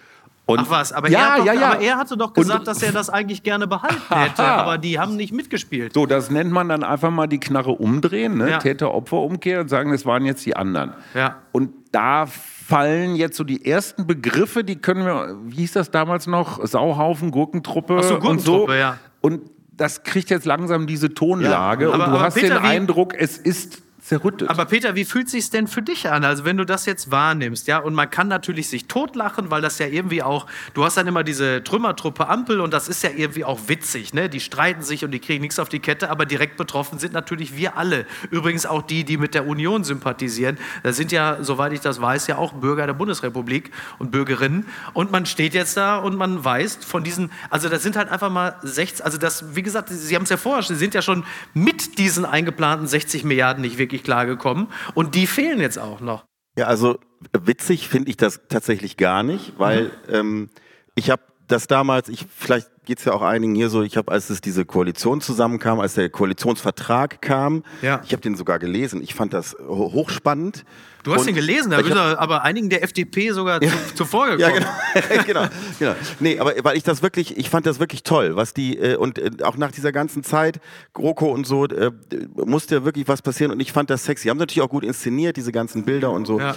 [0.45, 1.71] Und Ach was, aber, ja, er, doch, ja, ja.
[1.73, 4.97] aber er hatte doch Und- gesagt, dass er das eigentlich gerne behalten hätte, aber die
[4.97, 5.93] haben nicht mitgespielt.
[5.93, 8.57] So, das nennt man dann einfach mal die Knarre umdrehen, ne?
[8.59, 10.93] Täter-Opfer-Umkehr und sagen, das waren jetzt die anderen.
[11.13, 11.35] Ja.
[11.51, 12.25] Und da
[12.69, 16.63] fallen jetzt so die ersten Begriffe, die können wir, wie hieß das damals noch?
[16.65, 18.77] Sauhaufen, Gurkentruppe, Ach so, und Gurkentruppe, so.
[18.77, 18.97] ja.
[19.21, 19.41] Und
[19.73, 23.13] das kriegt jetzt langsam diese Tonlage Ja, und aber- du aber hast Peter, den Eindruck,
[23.17, 24.49] es ist zerrüttet.
[24.49, 26.23] Aber Peter, wie fühlt sich's denn für dich an?
[26.23, 29.79] Also wenn du das jetzt wahrnimmst, ja, und man kann natürlich sich totlachen, weil das
[29.79, 33.45] ja irgendwie auch, du hast dann immer diese Trümmertruppe Ampel und das ist ja irgendwie
[33.45, 34.29] auch witzig, ne?
[34.29, 37.55] Die streiten sich und die kriegen nichts auf die Kette, aber direkt betroffen sind natürlich
[37.55, 38.05] wir alle.
[38.31, 40.57] Übrigens auch die, die mit der Union sympathisieren.
[40.83, 44.65] Das sind ja, soweit ich das weiß, ja auch Bürger der Bundesrepublik und Bürgerinnen.
[44.93, 48.29] Und man steht jetzt da und man weiß von diesen, also das sind halt einfach
[48.29, 51.23] mal 60, also das, wie gesagt, Sie haben es ja vorher, Sie sind ja schon
[51.53, 56.25] mit diesen eingeplanten 60 Milliarden nicht wirklich klargekommen und die fehlen jetzt auch noch.
[56.57, 56.99] Ja, also
[57.33, 60.49] witzig finde ich das tatsächlich gar nicht, weil ähm,
[60.95, 64.11] ich habe das damals, ich vielleicht geht es ja auch einigen hier so, ich habe,
[64.11, 68.01] als es diese Koalition zusammenkam, als der Koalitionsvertrag kam, Ja.
[68.03, 70.63] ich habe den sogar gelesen, ich fand das ho- hochspannend.
[71.03, 73.67] Du hast Und den gelesen, da bist hab- du aber einigen der FDP sogar zu,
[73.95, 74.65] zuvor Ja, gekommen.
[74.95, 75.23] genau.
[75.25, 75.95] genau, genau.
[76.19, 79.19] Nee, aber weil ich das wirklich, ich fand das wirklich toll, was die, äh, und
[79.19, 80.59] äh, auch nach dieser ganzen Zeit,
[80.93, 81.91] GroKo und so, äh,
[82.35, 84.29] musste ja wirklich was passieren und ich fand das sexy.
[84.29, 86.39] Haben natürlich auch gut inszeniert, diese ganzen Bilder und so.
[86.39, 86.55] Ja.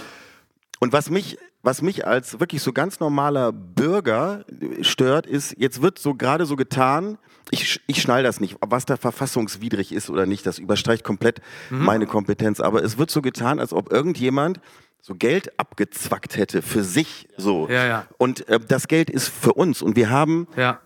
[0.79, 4.45] Und was mich, was mich als wirklich so ganz normaler Bürger
[4.81, 7.17] stört, ist, jetzt wird so gerade so getan,
[7.51, 11.85] ich, ich schnall das nicht, was da verfassungswidrig ist oder nicht, das überstreicht komplett Mhm.
[11.85, 12.59] meine Kompetenz.
[12.59, 14.59] Aber es wird so getan, als ob irgendjemand
[15.01, 17.67] so Geld abgezwackt hätte für sich so.
[17.69, 18.07] Ja, ja.
[18.17, 20.79] Und äh, das Geld ist für uns und wir haben Ja.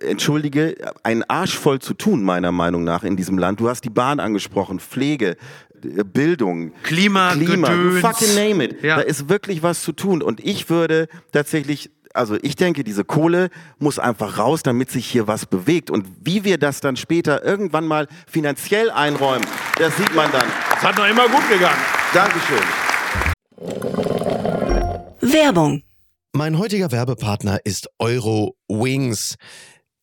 [0.00, 3.60] Entschuldige, einen Arsch voll zu tun, meiner Meinung nach, in diesem Land.
[3.60, 5.36] Du hast die Bahn angesprochen, Pflege,
[5.82, 7.94] äh, Bildung, Klima, Klima, Gedöns.
[7.94, 8.82] you fucking name it.
[8.82, 8.96] Ja.
[8.96, 10.22] Da ist wirklich was zu tun.
[10.22, 13.48] Und ich würde tatsächlich Also ich denke, diese Kohle
[13.80, 15.90] muss einfach raus, damit sich hier was bewegt.
[15.90, 19.44] Und wie wir das dann später irgendwann mal finanziell einräumen,
[19.78, 20.46] das sieht man dann.
[20.70, 21.80] Das hat noch immer gut gegangen.
[22.12, 22.62] Dankeschön.
[25.20, 25.82] Werbung.
[26.32, 29.36] Mein heutiger Werbepartner ist Euro Wings.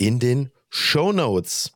[0.00, 1.72] in den Show Notes.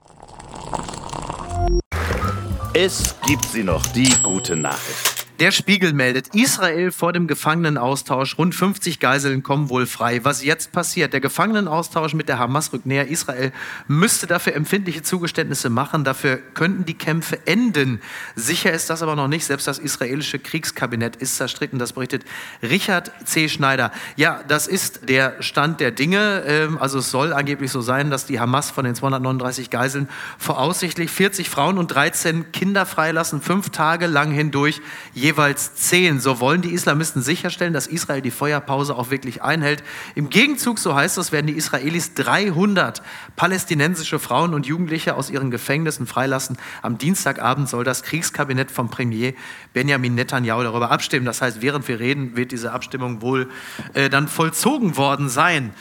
[2.73, 5.14] Es gibt sie noch, die gute Nachricht.
[5.41, 8.39] Der Spiegel meldet, Israel vor dem Gefangenenaustausch.
[8.39, 10.25] Rund 50 Geiseln kommen wohl frei.
[10.25, 11.13] Was jetzt passiert?
[11.13, 13.09] Der Gefangenenaustausch mit der Hamas rückt näher.
[13.09, 13.51] Israel
[13.89, 16.05] müsste dafür empfindliche Zugeständnisse machen.
[16.05, 18.01] Dafür könnten die Kämpfe enden.
[18.37, 19.45] Sicher ist das aber noch nicht.
[19.45, 21.81] Selbst das israelische Kriegskabinett ist zerstritten.
[21.81, 22.23] Das berichtet
[22.63, 23.49] Richard C.
[23.49, 23.91] Schneider.
[24.15, 26.45] Ja, das ist der Stand der Dinge.
[26.47, 31.11] Ähm, also es soll angeblich so sein, dass die Hamas von den 239 Geiseln voraussichtlich
[31.11, 33.43] 40 Frauen und 13 Kinder freilassen.
[33.43, 34.81] Fünf Tage lang hindurch
[35.25, 36.21] jeweils zehn.
[36.21, 39.83] So wollen die Islamisten sicherstellen, dass Israel die Feuerpause auch wirklich einhält.
[40.15, 43.01] Im Gegenzug, so heißt es, werden die Israelis 300
[43.35, 46.59] palästinensische Frauen und Jugendliche aus ihren Gefängnissen freilassen.
[46.83, 49.33] Am Dienstagabend soll das Kriegskabinett vom Premier
[49.73, 51.25] Benjamin Netanyahu darüber abstimmen.
[51.25, 53.49] Das heißt, während wir reden, wird diese Abstimmung wohl
[53.95, 55.73] äh, dann vollzogen worden sein.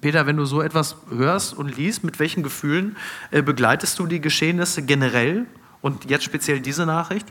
[0.00, 2.96] Peter, wenn du so etwas hörst und liest, mit welchen Gefühlen
[3.32, 5.46] äh, begleitest du die Geschehnisse generell
[5.80, 7.26] und jetzt speziell diese Nachricht?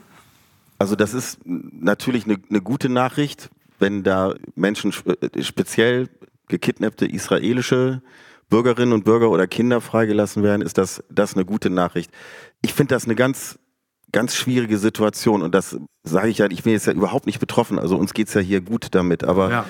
[0.82, 6.10] Also das ist natürlich eine, eine gute Nachricht, wenn da Menschen äh, speziell
[6.48, 8.02] gekidnappte israelische
[8.50, 12.10] Bürgerinnen und Bürger oder Kinder freigelassen werden, ist das, das eine gute Nachricht.
[12.64, 13.60] Ich finde das eine ganz,
[14.12, 17.78] ganz schwierige Situation und das sage ich ja, ich bin jetzt ja überhaupt nicht betroffen,
[17.78, 19.66] also uns geht es ja hier gut damit, aber ja.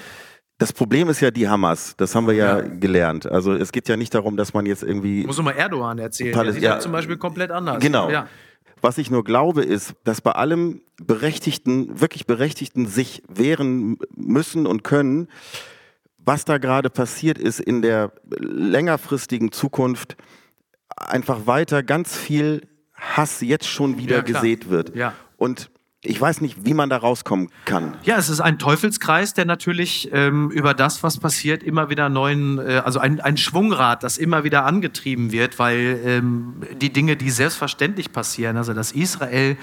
[0.60, 3.26] Das Problem ist ja die Hamas, das haben wir ja, ja, gelernt.
[3.26, 5.26] Also es geht ja nicht darum, dass man jetzt irgendwie.
[5.26, 6.38] Muss mal Erdogan erzählen.
[6.38, 7.80] Der sieht ja, zum Beispiel komplett anders.
[7.80, 8.12] Genau.
[8.12, 8.28] Ja.
[8.82, 14.84] Was ich nur glaube, ist, dass bei allem Berechtigten, wirklich Berechtigten sich wehren müssen und
[14.84, 15.28] können,
[16.18, 20.18] was da gerade passiert ist in der längerfristigen Zukunft,
[20.96, 24.96] einfach weiter ganz viel Hass jetzt schon wieder ja, gesät wird.
[24.96, 25.14] Ja.
[25.38, 25.72] Und
[26.04, 27.96] ich weiß nicht, wie man da rauskommen kann.
[28.02, 32.58] Ja, es ist ein Teufelskreis, der natürlich ähm, über das, was passiert, immer wieder neuen,
[32.58, 37.30] äh, also ein, ein Schwungrad, das immer wieder angetrieben wird, weil ähm, die Dinge, die
[37.30, 39.58] selbstverständlich passieren, also dass Israel,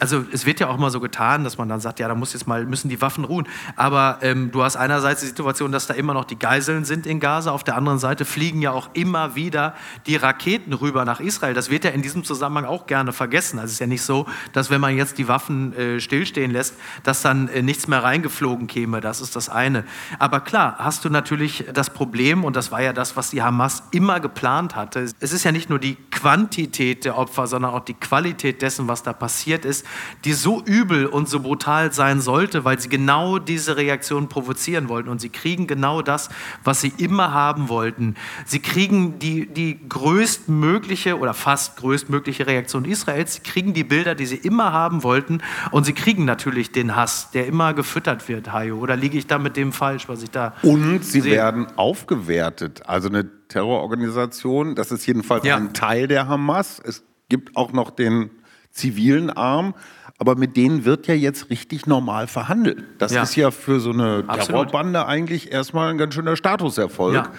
[0.00, 2.32] also es wird ja auch immer so getan, dass man dann sagt, ja, da muss
[2.32, 3.46] jetzt mal, müssen die Waffen ruhen.
[3.76, 7.20] Aber ähm, du hast einerseits die Situation, dass da immer noch die Geiseln sind in
[7.20, 11.54] Gaza, auf der anderen Seite fliegen ja auch immer wieder die Raketen rüber nach Israel.
[11.54, 13.60] Das wird ja in diesem Zusammenhang auch gerne vergessen.
[13.60, 16.74] Also es ist ja nicht so, dass wenn man jetzt die Waffen äh, stillstehen lässt,
[17.02, 19.00] dass dann äh, nichts mehr reingeflogen käme.
[19.00, 19.84] Das ist das eine.
[20.18, 23.82] Aber klar, hast du natürlich das Problem, und das war ja das, was die Hamas
[23.90, 25.06] immer geplant hatte.
[25.20, 29.02] Es ist ja nicht nur die Quantität der Opfer, sondern auch die Qualität dessen, was
[29.02, 29.86] da passiert ist,
[30.24, 35.08] die so übel und so brutal sein sollte, weil sie genau diese Reaktion provozieren wollten.
[35.08, 36.28] Und sie kriegen genau das,
[36.64, 38.14] was sie immer haben wollten.
[38.44, 43.34] Sie kriegen die, die größtmögliche oder fast größtmögliche Reaktion Israels.
[43.34, 45.42] Sie kriegen die Bilder, die sie immer haben wollten.
[45.70, 48.76] Und sie kriegen natürlich den Hass, der immer gefüttert wird, Hajo.
[48.78, 50.54] Oder liege ich da mit dem falsch, was ich da.
[50.62, 51.32] Und sie sehe?
[51.32, 52.82] werden aufgewertet.
[52.86, 55.56] Also eine Terrororganisation, das ist jedenfalls Ja.
[55.56, 56.80] ein Teil der Hamas.
[56.84, 58.30] Es gibt auch noch den
[58.70, 59.74] zivilen Arm.
[60.18, 62.82] Aber mit denen wird ja jetzt richtig normal verhandelt.
[62.98, 63.22] Das Ja.
[63.22, 64.46] ist ja für so eine Absolut.
[64.70, 67.14] Terrorbande eigentlich erstmal ein ganz schöner Statuserfolg.
[67.14, 67.32] Ja.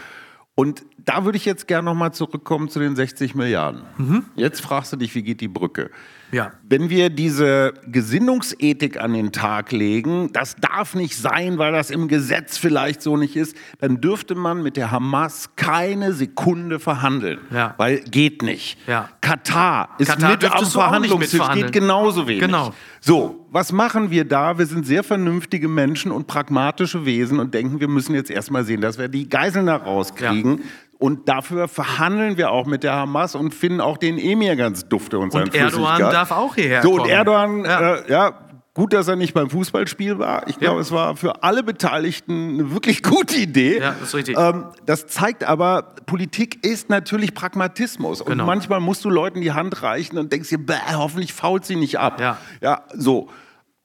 [0.54, 3.82] Und da würde ich jetzt gerne nochmal zurückkommen zu den 60 Milliarden.
[3.98, 4.26] Mhm.
[4.36, 5.90] Jetzt fragst du dich, wie geht die Brücke?
[6.32, 6.52] Ja.
[6.68, 12.08] Wenn wir diese Gesinnungsethik an den Tag legen, das darf nicht sein, weil das im
[12.08, 17.40] Gesetz vielleicht so nicht ist, dann dürfte man mit der Hamas keine Sekunde verhandeln.
[17.52, 17.76] Ja.
[17.78, 18.78] Weil geht nicht.
[18.88, 19.10] Ja.
[19.22, 22.42] Katar ist Katar mit am Verhandlungstisch, geht genauso wenig.
[22.42, 22.74] Genau.
[23.00, 24.58] So, was machen wir da?
[24.58, 28.82] Wir sind sehr vernünftige Menschen und pragmatische Wesen und denken, wir müssen jetzt erstmal sehen,
[28.82, 30.62] dass wir die Geiseln da rauskriegen.
[31.00, 35.20] Und dafür verhandeln wir auch mit der Hamas und finden auch den Emir ganz dufte
[35.20, 37.08] und, sein Und Erdogan darf auch hierher So, und.
[37.10, 37.96] Erdogan, Ja.
[37.98, 38.34] Äh, ja,
[38.74, 40.48] gut, dass er nicht beim Fußballspiel war.
[40.48, 40.82] Ich glaube, Ja.
[40.82, 43.80] es war für alle Beteiligten eine wirklich gute Idee.
[43.80, 44.38] Ja, das ist richtig.
[44.40, 48.22] Ähm, das zeigt aber, Politik ist natürlich Pragmatismus.
[48.22, 48.46] Und Genau.
[48.46, 50.60] manchmal musst du Leuten die Hand reichen und denkst dir,
[50.96, 52.20] hoffentlich fault sie nicht ab.
[52.20, 52.38] Ja.
[52.62, 53.30] ja, so.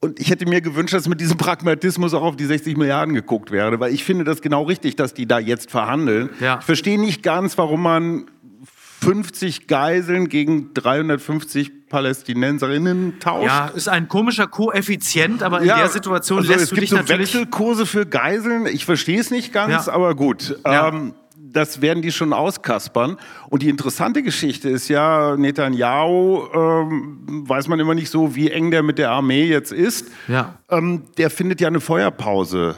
[0.03, 3.51] Und ich hätte mir gewünscht, dass mit diesem Pragmatismus auch auf die 60 Milliarden geguckt
[3.51, 6.29] wäre, weil ich finde das genau richtig, dass die da jetzt verhandeln.
[6.41, 6.57] Ja.
[6.59, 8.25] Ich verstehe nicht ganz, warum man
[9.01, 13.47] 50 Geiseln gegen 350 Palästinenserinnen tauscht.
[13.47, 16.89] Ja, ist ein komischer Koeffizient, aber in der Situation also lässt es du gibt dich
[16.89, 17.33] so natürlich.
[17.33, 18.65] Wechselkurse für Geiseln.
[18.65, 19.93] Ich verstehe es nicht ganz, Ja.
[19.93, 20.57] aber gut.
[20.65, 20.89] Ja.
[20.89, 21.13] Ähm,
[21.53, 23.17] das werden die schon auskaspern.
[23.49, 28.71] Und die interessante Geschichte ist ja, Netanyahu, ähm, weiß man immer nicht so, wie eng
[28.71, 30.11] der mit der Armee jetzt ist.
[30.27, 30.57] Ja.
[30.69, 32.75] Ähm, der findet ja eine Feuerpause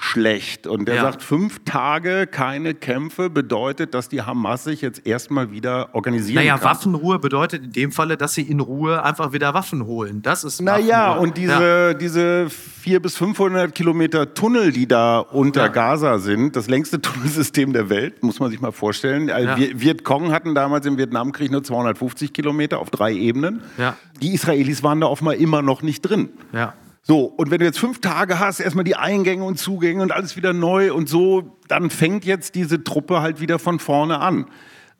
[0.00, 0.66] schlecht.
[0.68, 1.02] Und der Ja.
[1.02, 6.56] sagt, fünf Tage keine Kämpfe bedeutet, dass die Hamas sich jetzt erstmal wieder organisieren Naja,
[6.56, 6.64] kann.
[6.70, 10.22] Waffenruhe bedeutet in dem Falle, dass sie in Ruhe einfach wieder Waffen holen.
[10.22, 15.68] Das ist Naja, und diese, diese 400 bis 500 Kilometer Tunnel, die da unter Ja.
[15.68, 19.28] Gaza sind, das längste Tunnelsystem der Welt, muss man sich mal vorstellen.
[19.28, 19.56] Äh, Ja.
[19.58, 23.62] Wir- Vietcong hatten damals im Vietnamkrieg nur 250 Kilometer auf drei Ebenen.
[23.78, 23.96] Ja.
[24.22, 26.28] Die Israelis waren da offenbar immer noch nicht drin.
[26.52, 26.74] Ja.
[27.02, 30.36] So, und wenn du jetzt fünf Tage hast, erstmal die Eingänge und Zugänge und alles
[30.36, 34.46] wieder neu und so, dann fängt jetzt diese Truppe halt wieder von vorne an.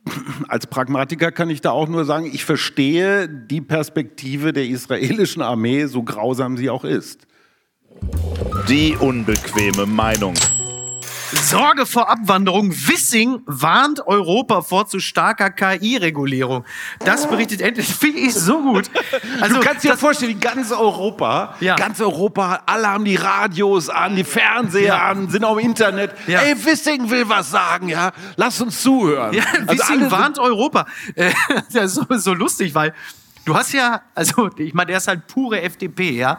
[0.48, 5.86] Als Pragmatiker kann ich da auch nur sagen, ich verstehe die Perspektive der israelischen Armee,
[5.86, 7.26] so grausam sie auch ist.
[8.68, 10.34] Die unbequeme Meinung.
[11.32, 12.70] Sorge vor Abwanderung.
[12.72, 16.64] Wissing warnt Europa vor zu starker KI-Regulierung.
[17.04, 17.86] Das berichtet endlich.
[17.94, 18.90] Finde ich so gut.
[19.40, 21.76] Also, du kannst dir das- vorstellen, ganz Europa, Ja.
[21.76, 25.08] ganz Europa, alle haben die Radios an, die Fernseher Ja.
[25.08, 26.12] an, sind auch im Internet.
[26.26, 26.40] Ja.
[26.40, 28.12] Ey, Wissing will was sagen, ja?
[28.36, 29.34] Lass uns zuhören.
[29.34, 30.86] Ja, Also Wissing warnt Europa.
[31.14, 31.32] Äh,
[31.72, 32.94] das ist so, so lustig, weil
[33.44, 36.38] du hast ja, also ich meine, der ist halt pure FDP, ja.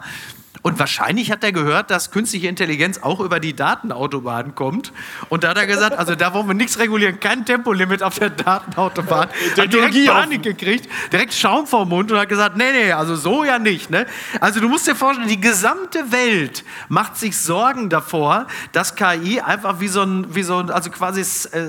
[0.62, 4.92] Und wahrscheinlich hat er gehört, dass künstliche Intelligenz auch über die Datenautobahn kommt.
[5.30, 8.30] Und da hat er gesagt, also da wollen wir nichts regulieren, kein Tempolimit auf der
[8.30, 9.28] Datenautobahn.
[9.56, 13.42] Hat direkt Panik gekriegt, direkt Schaum vom Mund und hat gesagt, nee, nee, also so
[13.42, 13.88] ja nicht.
[13.90, 14.06] Ne?
[14.40, 19.80] Also du musst dir vorstellen, die gesamte Welt macht sich Sorgen davor, dass KI einfach
[19.80, 21.24] wie so ein, wie so ein also quasi äh,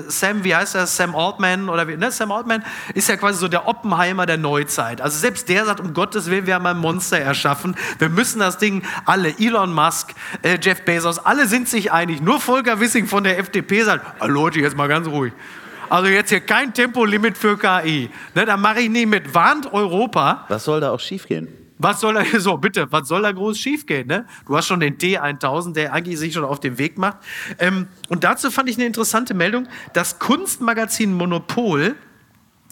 [0.08, 2.10] Sam, wie heißt er, Sam Altman oder wie, ne?
[2.10, 2.62] Sam Altman
[2.94, 5.00] ist ja quasi so der Oppenheimer der Neuzeit.
[5.00, 7.74] Also selbst der sagt, um Gottes Willen, wir haben ein Monster erschaffen.
[7.98, 12.20] Wir müssen das Ding alle, Elon Musk, äh, Jeff Bezos, alle sind sich einig.
[12.20, 15.32] Nur Volker Wissing von der FDP sagt, ah, Leute, jetzt mal ganz ruhig.
[15.90, 18.08] Also jetzt hier kein Tempolimit für KI.
[18.34, 19.34] Ne, da mache ich nie mit.
[19.34, 20.46] Warnt Europa.
[20.48, 21.48] Was soll da auch schiefgehen?
[21.78, 24.06] Was soll da so, bitte, was soll da groß schiefgehen?
[24.06, 24.26] Ne?
[24.46, 27.18] Du hast schon den T1000, der eigentlich sich schon auf den Weg macht.
[27.58, 29.68] Ähm, und dazu fand ich eine interessante Meldung.
[29.92, 31.96] Das Kunstmagazin Monopol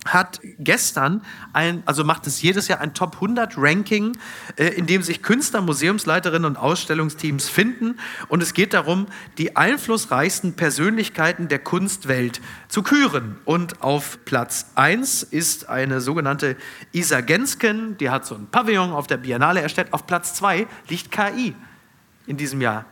[0.06, 4.16] hat gestern ein, also macht es jedes Jahr ein Top 100 Ranking,
[4.56, 7.98] äh, in dem sich Künstler, Museumsleiterinnen und Ausstellungsteams finden.
[8.28, 9.06] Und es geht darum,
[9.38, 13.36] die einflussreichsten Persönlichkeiten der Kunstwelt zu küren.
[13.44, 16.56] Und auf Platz 1 ist eine sogenannte
[16.92, 19.92] Isa Gensken, die hat so ein Pavillon auf der Biennale erstellt.
[19.92, 21.54] Auf Platz 2 liegt KI
[22.26, 22.86] in diesem Jahr.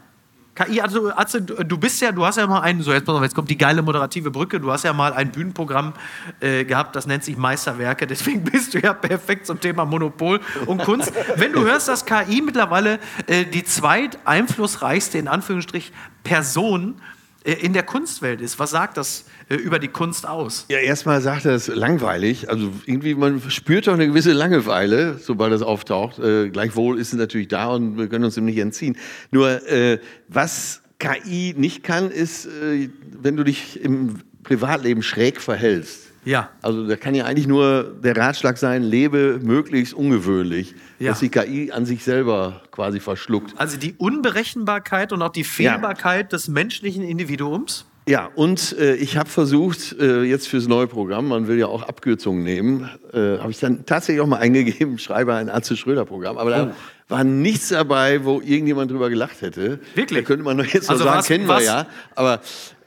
[0.59, 3.23] KI, also, also du bist ja, du hast ja mal einen, so jetzt, pass auf,
[3.23, 5.93] jetzt kommt die geile moderative Brücke, du hast ja mal ein Bühnenprogramm
[6.41, 10.83] äh, gehabt, das nennt sich Meisterwerke, deswegen bist du ja perfekt zum Thema Monopol und
[10.83, 11.13] Kunst.
[11.37, 15.93] Wenn du hörst, dass KI mittlerweile äh, die zweit einflussreichste, in Anführungsstrich,
[16.25, 17.01] Person
[17.45, 20.67] äh, in der Kunstwelt ist, was sagt das äh, über die Kunst aus?
[20.69, 22.49] Ja, erstmal sagt er es langweilig.
[22.51, 26.19] Also irgendwie, man spürt doch eine gewisse Langeweile, sobald das auftaucht.
[26.19, 28.97] Äh, gleichwohl ist es natürlich da und wir können uns dem nicht entziehen.
[29.31, 32.89] Nur, äh, was KI nicht kann, ist, äh,
[33.21, 36.05] wenn du dich im Privatleben schräg verhältst.
[36.25, 36.51] Ja.
[36.63, 41.11] Also da kann ja eigentlich nur der Ratschlag sein, lebe möglichst ungewöhnlich, Ja.
[41.11, 43.55] dass die KI an sich selber quasi verschluckt.
[43.57, 47.87] Also die Unberechenbarkeit und auch die Fehlbarkeit des menschlichen Individuums.
[48.09, 51.83] Ja, und äh, ich habe versucht, äh, jetzt fürs neue Programm, man will ja auch
[51.83, 56.39] Abkürzungen nehmen, äh, habe ich dann tatsächlich auch mal eingegeben, schreibe ein Atze Schröder-Programm.
[56.39, 56.71] Aber da
[57.09, 59.79] war nichts dabei, wo irgendjemand drüber gelacht hätte.
[59.95, 60.21] Wirklich?
[60.21, 61.87] Da könnte man doch jetzt Also noch sagen, was- kennen was- wir ja.
[62.15, 62.41] Aber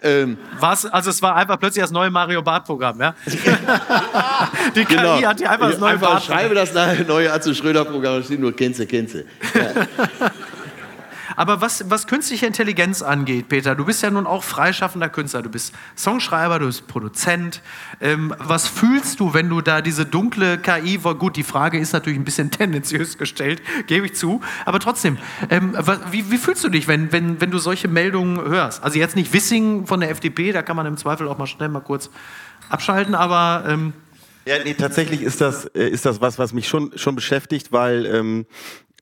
[0.03, 3.13] ähm, Was, also es war einfach plötzlich das neue Mario Bart-Programm, ja?
[4.75, 5.21] die KI genau.
[5.21, 6.23] hat hier einfach das neue einfach Bart.
[6.23, 6.73] schreibe das
[7.07, 9.25] neue Atze Schröder-Programm, da steht nur Kenze, Kenze.
[11.35, 15.41] Aber was, was künstliche Intelligenz angeht, Peter, du bist ja nun auch freischaffender Künstler.
[15.41, 17.61] Du bist Songschreiber, du bist Produzent.
[17.99, 22.19] Ähm, was fühlst du, wenn du da diese dunkle KI, gut, die Frage ist natürlich
[22.19, 25.17] ein bisschen tendenziös gestellt, gebe ich zu, aber trotzdem,
[25.49, 25.77] ähm,
[26.11, 28.83] wie, wie fühlst du dich, wenn, wenn, wenn du solche Meldungen hörst?
[28.83, 31.69] Also jetzt nicht Wissing von der FDP, da kann man im Zweifel auch mal schnell
[31.69, 32.09] mal kurz
[32.69, 33.93] abschalten, aber ähm,
[34.45, 38.05] Ja, nee, tatsächlich ist das, äh, ist das was, was mich schon, schon beschäftigt, weil,
[38.05, 38.45] ähm,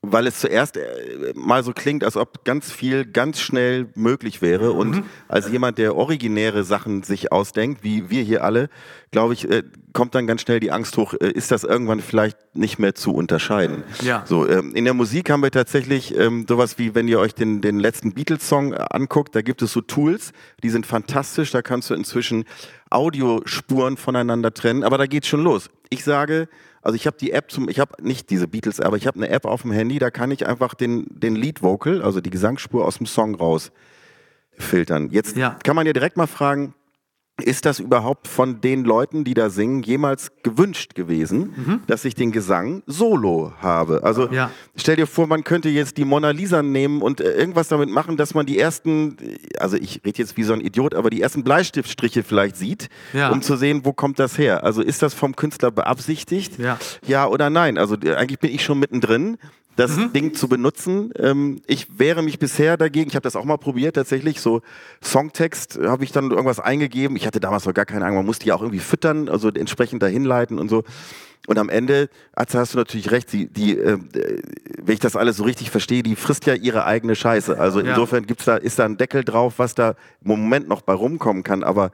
[0.02, 4.72] weil es zuerst äh, mal so klingt, als ob ganz viel ganz schnell möglich wäre.
[4.72, 8.70] Und als jemand, der originäre Sachen sich ausdenkt, wie wir hier alle,
[9.12, 12.38] glaube ich, äh, kommt dann ganz schnell die Angst hoch, äh, ist das irgendwann vielleicht
[12.54, 13.84] nicht mehr zu unterscheiden.
[14.02, 14.24] Ja.
[14.26, 17.60] So, ähm, in der Musik haben wir tatsächlich ähm, sowas wie, wenn ihr euch den,
[17.60, 20.32] den letzten Beatles-Song anguckt, da gibt es so Tools,
[20.64, 22.45] die sind fantastisch, da kannst du inzwischen
[22.89, 25.70] Audiospuren voneinander trennen, aber da geht's schon los.
[25.89, 26.47] Ich sage,
[26.82, 29.30] also ich habe die App zum, ich habe nicht diese Beatles, aber ich habe eine
[29.30, 32.86] App auf dem Handy, da kann ich einfach den, den Lead Vocal, also die Gesangsspur
[32.86, 33.71] aus dem Song raus
[34.57, 35.09] filtern.
[35.11, 35.57] Jetzt Ja.
[35.63, 36.73] kann man ja direkt mal fragen,
[37.42, 42.32] ist das überhaupt von den Leuten, die da singen, jemals gewünscht gewesen, dass ich den
[42.32, 44.04] Gesang solo habe?
[44.04, 44.52] Also Ja.
[44.76, 48.18] stell dir vor, man könnte jetzt die Mona Lisa nehmen und äh, irgendwas damit machen,
[48.18, 49.18] dass man die ersten,
[49.60, 53.30] also ich rede jetzt wie so ein Idiot, aber die ersten Bleistiftstriche vielleicht sieht, Ja.
[53.32, 54.64] um zu sehen, wo kommt das her?
[54.64, 56.58] Also ist das vom Künstler beabsichtigt?
[56.60, 56.78] Ja.
[57.06, 57.78] Ja oder nein?
[57.78, 59.38] Also äh, eigentlich bin ich schon mittendrin.
[59.80, 60.13] Das Mhm.
[60.13, 61.11] Ding zu benutzen.
[61.17, 63.09] Ähm, ich wehre mich bisher dagegen.
[63.09, 64.41] Ich habe das auch mal probiert, tatsächlich.
[64.41, 64.61] So
[65.03, 67.15] Songtext habe ich dann irgendwas eingegeben.
[67.15, 68.17] Ich hatte damals noch gar keine Ahnung.
[68.17, 70.84] Man musste die auch irgendwie füttern, also entsprechend dahin leiten und so.
[71.47, 73.97] Und am Ende, Atze, hast du natürlich recht, die, die, äh,
[74.84, 77.57] wenn ich das alles so richtig verstehe, die frisst ja ihre eigene Scheiße.
[77.57, 77.89] Also Ja.
[77.91, 79.91] insofern gibt's da, ist da ein Deckel drauf, was da
[80.23, 81.63] im Moment noch bei rumkommen kann.
[81.63, 81.91] Aber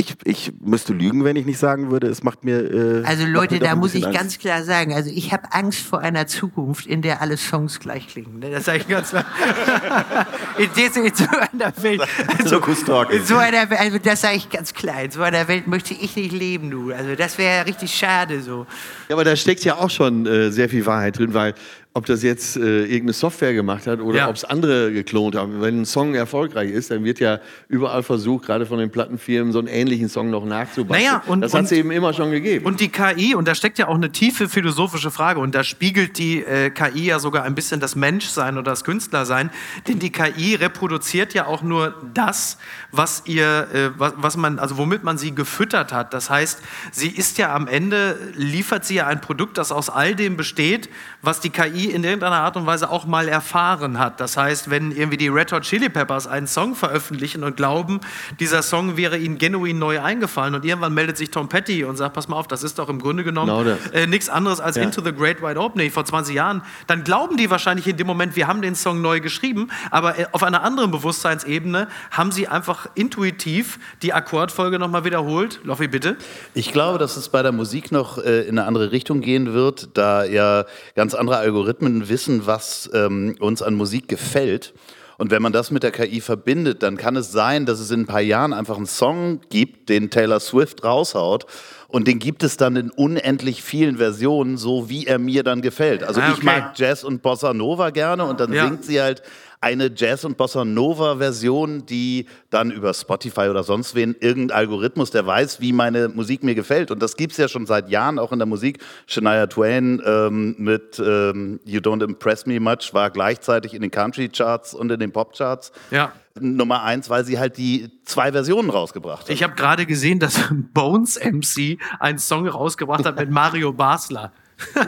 [0.00, 3.02] ich, ich müsste lügen, wenn ich nicht sagen würde, es macht mir.
[3.02, 4.18] Äh, Also Leute, da muss ich Angst.
[4.18, 8.06] ganz klar sagen, also ich habe Angst vor einer Zukunft, in der alle Songs gleich
[8.06, 8.38] klingen.
[8.38, 9.26] ne, das sage ich ganz klar.
[10.58, 12.02] in, dieser, in so einer Welt.
[12.44, 13.12] So Talk.
[13.12, 15.94] In so einer Welt, also das sage ich ganz klar, in so einer Welt möchte
[15.94, 16.92] ich nicht leben, du.
[16.92, 18.66] Also das wäre richtig schade so.
[19.08, 21.54] Ja, aber da steckt ja auch schon äh, sehr viel Wahrheit drin, weil
[21.94, 24.28] ob das jetzt äh, irgendeine Software gemacht hat oder Ja.
[24.28, 25.60] ob es andere geklont haben.
[25.60, 29.58] Wenn ein Song erfolgreich ist, dann wird ja überall versucht, gerade von den Plattenfirmen, so
[29.58, 31.04] einen ähnlichen Song noch nachzubasteln.
[31.06, 32.66] Naja, und- das hat es eben immer schon gegeben.
[32.66, 36.18] Und die KI, und da steckt ja auch eine tiefe philosophische Frage, und da spiegelt
[36.18, 39.50] die äh, KI ja sogar ein bisschen das Menschsein oder das Künstlersein,
[39.88, 42.58] denn die KI reproduziert ja auch nur das,
[42.92, 46.14] was ihr, äh, was, was man, also womit man sie gefüttert hat.
[46.14, 46.60] Das heißt,
[46.92, 50.88] sie ist ja am Ende, liefert sie ja ein Produkt, das aus all dem besteht,
[51.22, 54.20] was die KI in irgendeiner Art und Weise auch mal erfahren hat.
[54.20, 58.00] Das heißt, wenn irgendwie die Red Hot Chili Peppers einen Song veröffentlichen und glauben,
[58.40, 62.14] dieser Song wäre ihnen genuin neu eingefallen und irgendwann meldet sich Tom Petty und sagt,
[62.14, 65.02] pass mal auf, das ist doch im Grunde genommen Genau äh, nichts anderes als Into
[65.02, 68.36] the Great Wide Open nee, vor 20 Jahren, dann glauben die wahrscheinlich in dem Moment,
[68.36, 72.88] wir haben den Song neu geschrieben, aber äh, auf einer anderen Bewusstseinsebene haben sie einfach
[72.94, 75.60] intuitiv die Akkordfolge nochmal wiederholt.
[75.64, 76.16] Loffi, bitte.
[76.54, 79.90] Ich glaube, dass es bei der Musik noch äh, in eine andere Richtung gehen wird,
[79.94, 80.64] da ja
[80.94, 81.67] ganz andere Algorithmen
[82.08, 84.74] wissen, was ähm, uns an Musik gefällt.
[85.18, 88.02] Und wenn man das mit der KI verbindet, dann kann es sein, dass es in
[88.02, 91.46] ein paar Jahren einfach einen Song gibt, den Taylor Swift raushaut.
[91.90, 96.02] Und den gibt es dann in unendlich vielen Versionen, so wie er mir dann gefällt.
[96.04, 96.44] Also Ah, ich okay.
[96.44, 98.66] mag Jazz und Bossa Nova gerne und dann Ja.
[98.66, 99.22] singt sie halt
[99.62, 105.26] eine Jazz- und Bossa Nova-Version, die dann über Spotify oder sonst wen irgendein Algorithmus, der
[105.26, 106.90] weiß, wie meine Musik mir gefällt.
[106.90, 108.78] Und das gibt's ja schon seit Jahren auch in der Musik.
[109.06, 114.74] Shania Twain ähm, mit ähm, You Don't Impress Me Much war gleichzeitig in den Country-Charts
[114.74, 115.72] und in den Pop-Charts.
[115.90, 116.12] Ja.
[116.42, 119.30] Nummer eins, weil sie halt die zwei Versionen rausgebracht hat.
[119.30, 120.38] Ich habe gerade gesehen, dass
[120.74, 124.32] Bones MC einen Song rausgebracht hat mit Mario Basler.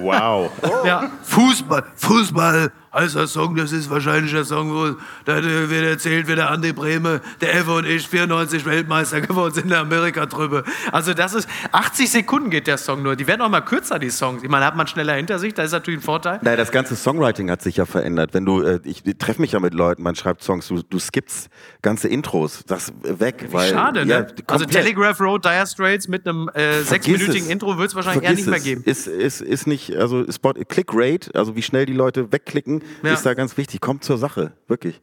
[0.00, 0.50] Wow.
[0.84, 6.26] Ja, Fußball, Fußball heißt der Song, das ist wahrscheinlich der Song, wo da wird erzählt,
[6.28, 10.64] wie der Andi Brehme, der Evo und ich 94 Weltmeister geworden sind in der Amerika-Trübe.
[10.92, 13.16] Also das ist, 80 Sekunden geht der Song nur.
[13.16, 14.42] Die werden auch mal kürzer, die Songs.
[14.42, 16.40] Ich meine, hat man schneller hinter sich, da ist natürlich ein Vorteil.
[16.42, 18.34] Naja, das ganze Songwriting hat sich ja verändert.
[18.34, 20.98] Wenn du, äh, ich, ich treffe mich ja mit Leuten, man schreibt Songs, du, du
[20.98, 21.48] skippst
[21.82, 23.46] ganze Intros, das äh, weg.
[23.50, 24.12] Weil, Schade, ne?
[24.12, 24.70] ja, also komplett.
[24.70, 27.48] Telegraph Road, Dire Straits mit einem äh, sechsminütigen.
[27.48, 28.82] Intro wird es wahrscheinlich eher Vergiss nicht mehr geben.
[28.84, 33.14] Ist, ist, ist nicht, also Spot, Click Rate, also wie schnell die Leute wegklicken, Ja.
[33.14, 33.80] ist da ganz wichtig.
[33.80, 35.00] Kommt zur Sache, wirklich.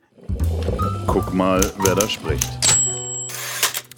[1.07, 2.56] Guck mal, wer da spricht.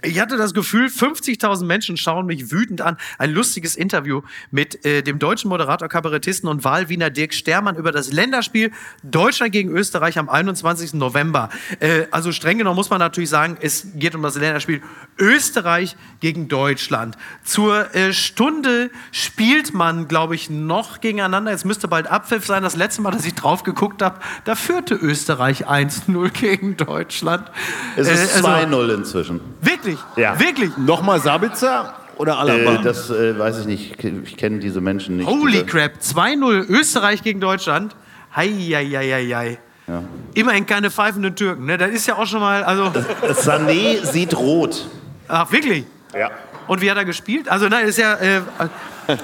[0.01, 2.95] Ich hatte das Gefühl, 50.000 Menschen schauen mich wütend an.
[3.17, 8.13] Ein lustiges Interview mit äh, dem deutschen Moderator, Kabarettisten und Wahlwiener Dirk Stermann über das
[8.13, 8.71] Länderspiel
[9.03, 10.93] Deutschland gegen Österreich am 21.
[10.93, 11.49] November.
[11.79, 14.81] Äh, also streng genommen muss man natürlich sagen, es geht um das Länderspiel
[15.17, 17.17] Österreich gegen Deutschland.
[17.43, 21.51] Zur äh, Stunde spielt man, glaube ich, noch gegeneinander.
[21.51, 22.63] Es müsste bald Abpfiff sein.
[22.63, 27.51] Das letzte Mal, dass ich drauf geguckt habe, da führte Österreich 1-0 gegen Deutschland.
[27.97, 29.41] es ist Äh, also- 2-0 inzwischen.
[29.61, 29.88] Wirklich?
[30.15, 30.39] Ja.
[30.39, 30.75] Wirklich?
[30.77, 32.75] Nochmal Sabitzer oder Alaba?
[32.75, 34.03] Äh, das äh, weiß ich nicht.
[34.03, 35.27] Ich kenne diese Menschen nicht.
[35.27, 35.93] Holy crap.
[36.01, 37.95] 2-0 Österreich gegen Deutschland.
[38.35, 39.57] Heieieiei.
[39.87, 40.03] Ja.
[40.35, 41.65] Immerhin keine pfeifenden Türken.
[41.65, 41.77] Ne?
[41.77, 42.63] Das ist ja auch schon mal.
[42.63, 42.91] Also,
[43.29, 44.87] Sané sieht rot.
[45.27, 45.85] ach, wirklich?
[46.13, 46.31] Ja.
[46.67, 47.49] Und wie hat er gespielt?
[47.49, 48.41] Also, nein, ist ja, äh,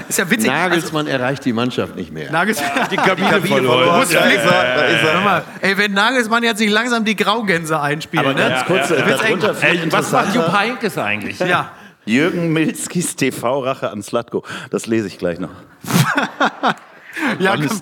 [0.09, 0.49] ist ja witzig.
[0.51, 2.31] Also, Nagelsmann erreicht die Mannschaft nicht mehr.
[2.31, 2.69] Nagelsmann.
[2.91, 3.99] Die Kabine verloren.
[3.99, 4.49] Muss flicken.
[4.49, 8.49] Hör mal, ey, wenn Nagelsmann jetzt sich langsam die Graugänse einspielt, Aber ne?
[8.49, 9.79] ganz kurz, äh, wird's darunter eng.
[9.79, 10.51] viel was macht Jupp.
[10.57, 11.39] Heynckes eigentlich?
[11.39, 11.71] Ja.
[12.05, 14.43] Jürgen Milskis TV-Rache an Slatko.
[14.69, 15.49] Das lese ich gleich noch.
[17.39, 17.81] Ja, komm,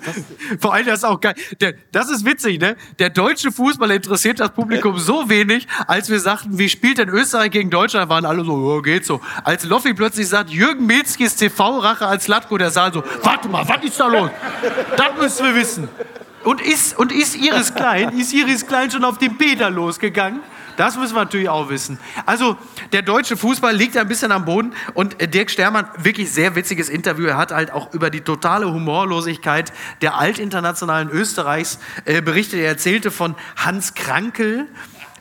[0.60, 1.34] vor allem das ist auch geil.
[1.60, 2.76] Der, das ist witzig, ne?
[2.98, 7.50] Der deutsche Fußball interessiert das Publikum so wenig, als wir sagten, wie spielt denn Österreich
[7.50, 9.20] gegen Deutschland, waren alle so, ja, geht so.
[9.44, 13.82] Als Loffi plötzlich sagt, Jürgen Milskis TV-Rache als Latko, der Saal so, warte mal, was
[13.84, 14.30] ist da los?
[14.96, 15.88] Das müssen wir wissen.
[16.44, 20.40] Und ist, und ist Iris Klein, ist Iris Klein schon auf den Peter losgegangen?
[20.76, 21.98] Das müssen wir natürlich auch wissen.
[22.26, 22.56] Also,
[22.92, 26.88] der deutsche Fußball liegt ein bisschen am Boden und äh, Dirk Stermann, wirklich sehr witziges
[26.88, 27.26] Interview.
[27.26, 29.72] Er hat halt auch über die totale Humorlosigkeit
[30.02, 32.60] der Altinternationalen Österreichs äh, berichtet.
[32.60, 34.68] Er erzählte von Hans Krankel.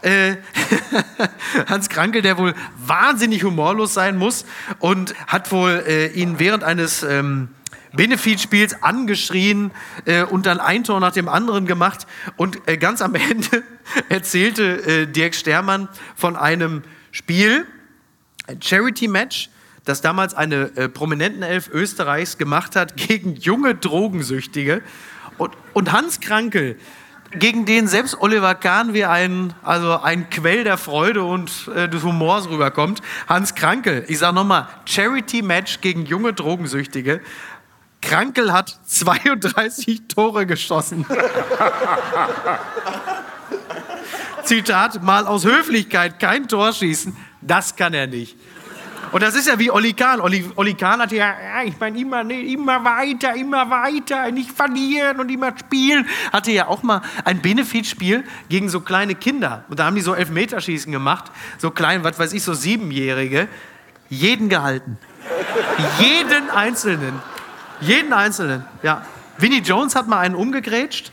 [0.01, 0.35] Äh,
[1.67, 4.45] Hans Krankel, der wohl wahnsinnig humorlos sein muss
[4.79, 7.49] und hat wohl äh, ihn während eines ähm,
[7.93, 9.71] Benefizspiels angeschrien
[10.05, 12.07] äh, und dann ein Tor nach dem anderen gemacht.
[12.35, 13.63] Und äh, ganz am Ende
[14.09, 17.65] erzählte äh, Dirk Stermann von einem Spiel,
[18.47, 19.49] ein Charity-Match,
[19.85, 24.81] das damals eine äh, Prominentenelf Österreichs gemacht hat gegen junge Drogensüchtige.
[25.37, 26.77] Und, und Hans Krankel,
[27.39, 32.03] gegen den selbst Oliver Kahn wie ein, also ein Quell der Freude und äh, des
[32.03, 33.01] Humors rüberkommt.
[33.27, 37.21] Hans Krankel, ich sag nochmal, Charity-Match gegen junge Drogensüchtige.
[38.03, 41.05] Krankel hat 32 Tore geschossen.
[44.43, 48.35] Zitat, mal aus Höflichkeit kein Tor schießen, das kann er nicht.
[49.13, 50.19] Und das ist ja wie Olli Kahn.
[50.19, 54.51] Olli, Olli Kahn hat ja, ja ich meine, immer, nee, immer weiter, immer weiter, nicht
[54.51, 56.07] verlieren und immer spielen.
[56.31, 59.65] Hatte ja auch mal ein Benefizspiel gegen so kleine Kinder.
[59.69, 61.25] Und da haben die so Elfmeterschießen gemacht.
[61.59, 63.47] So klein, was weiß ich, so Siebenjährige.
[64.09, 64.97] Jeden gehalten.
[65.99, 67.21] Jeden Einzelnen.
[67.81, 69.05] Jeden Einzelnen, ja.
[69.37, 71.11] Vinnie Jones hat mal einen umgegrätscht.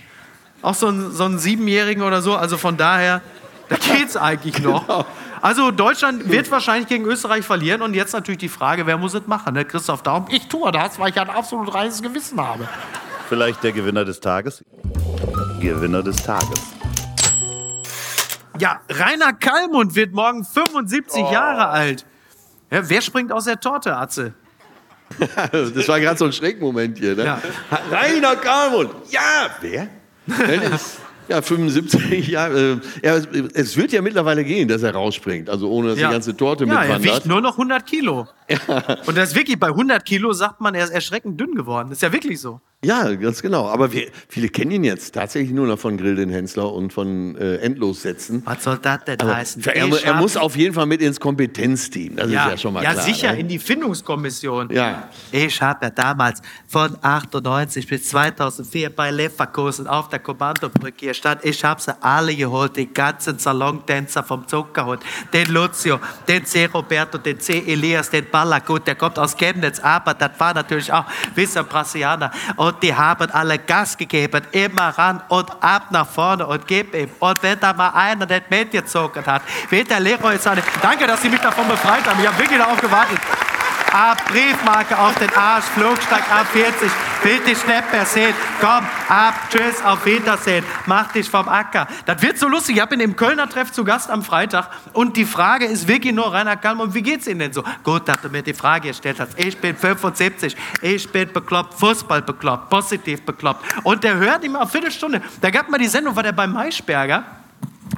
[0.63, 2.37] Auch so einen, so einen Siebenjährigen oder so.
[2.37, 3.23] Also von daher,
[3.69, 5.07] da geht's eigentlich noch.
[5.41, 7.81] Also Deutschland wird wahrscheinlich gegen Österreich verlieren.
[7.83, 9.55] Und jetzt natürlich die Frage, wer muss es machen?
[9.55, 9.65] Ne?
[9.65, 12.69] Christoph Daum, ich tue das, weil ich ein absolut reines Gewissen habe.
[13.29, 14.63] Vielleicht der Gewinner des Tages.
[15.61, 16.61] Gewinner des Tages.
[18.59, 22.05] Ja, Rainer Kallmund wird morgen 75 Jahre alt.
[22.71, 24.35] Ja, wer springt aus der Torte, Atze?
[25.53, 27.15] Das war gerade so ein Schreckmoment hier.
[27.17, 27.25] Ne?
[27.25, 27.41] Ja.
[27.91, 28.91] Rainer Kalmund.
[29.11, 29.89] Ja, wer?
[31.29, 32.81] Ja, 75 Jahre.
[33.03, 35.49] Äh, ja, es- es wird ja mittlerweile gehen, dass er rausspringt.
[35.49, 36.09] Also ohne, dass Ja.
[36.09, 37.15] die ganze Torte Ja, er mitwandert.
[37.19, 38.27] wiegt nur noch 100 Kilo.
[39.07, 41.91] Und das ist wirklich, bei 100 Kilo sagt man, er ist erschreckend dünn geworden.
[41.91, 42.61] Das ist ja wirklich so.
[42.83, 43.68] Ja, ganz genau.
[43.68, 47.37] Aber wir, viele kennen ihn jetzt tatsächlich nur noch von Grill den Hensler und von
[47.37, 48.43] äh, Endlossätzen.
[48.47, 49.62] Was soll das denn Aber heißen?
[49.64, 52.16] er, er muss auf jeden Fall mit ins Kompetenzteam.
[52.16, 53.05] Das ja, ist ja schon mal ja klar.
[53.05, 53.41] sicher, ne?
[53.41, 54.70] in die Findungskommission.
[54.70, 55.11] Ja.
[55.31, 61.51] Ich habe ja damals von 98 bis 2004 bei Leverkusen auf der Kommandobrücke gestanden.
[61.51, 65.01] Ich habe sie alle geholt, die ganzen Salontänzer vom geholt.
[65.35, 66.64] Den Lucio, den C.
[66.64, 67.62] Roberto, den C.
[67.66, 71.05] Elias, den Ballagut, der kommt aus Chemnitz, aber das war natürlich auch
[71.35, 72.33] Wisser Brasilianer.
[72.57, 77.11] Und die haben alle Gas gegeben, immer ran und ab nach vorne und gib ihm.
[77.18, 81.29] Und wenn da mal einer nicht mitgezogen hat, wie der Leroy Sané, danke, dass Sie
[81.29, 83.18] mich davon befreit haben, ich habe wirklich darauf gewartet.
[83.93, 86.91] Ab Briefmarke auf den Arsch, Flugsteig ab 40,
[87.24, 88.34] will dich nicht mehr sehen.
[88.61, 91.88] Komm, ab, tschüss, auf Wiedersehen, mach dich vom Acker.
[92.07, 92.76] Das wird so lustig.
[92.76, 96.32] Ich bin im Kölner Treff zu Gast am Freitag und die Frage ist wirklich nur,
[96.32, 97.64] Rainer Kallmann, wie geht's Ihnen denn so?
[97.82, 99.36] Gut, dass du mir die Frage gestellt hast.
[99.36, 103.64] Ich bin 75, ich bin bekloppt, Fußball bekloppt, positiv bekloppt.
[103.82, 105.20] Und der hört immer eine Viertelstunde.
[105.41, 107.39] Da gab mal die Sendung, war der bei Maischberger.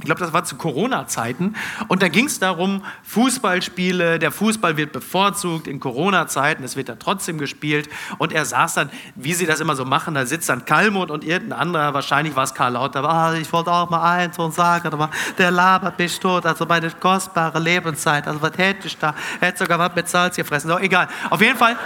[0.03, 1.55] Ich glaube, das war zu Corona-Zeiten.
[1.87, 6.99] Und da ging es darum, Fußballspiele, der Fußball wird bevorzugt in Corona-Zeiten, es wird dann
[6.99, 7.89] trotzdem gespielt.
[8.19, 11.23] Und er saß dann, wie sie das immer so machen, da sitzt dann Kalmut und
[11.23, 14.53] irgendein anderer, wahrscheinlich war es Karl Lauter, aber ah, ich wollte auch mal eins und
[14.53, 14.91] sagen,
[15.39, 19.15] der labert mich tot, also meine kostbare Lebenszeit, also was hätte ich da?
[19.39, 21.07] Hätte sogar was mit Salz gefressen, so, egal.
[21.31, 21.77] Auf jeden Fall.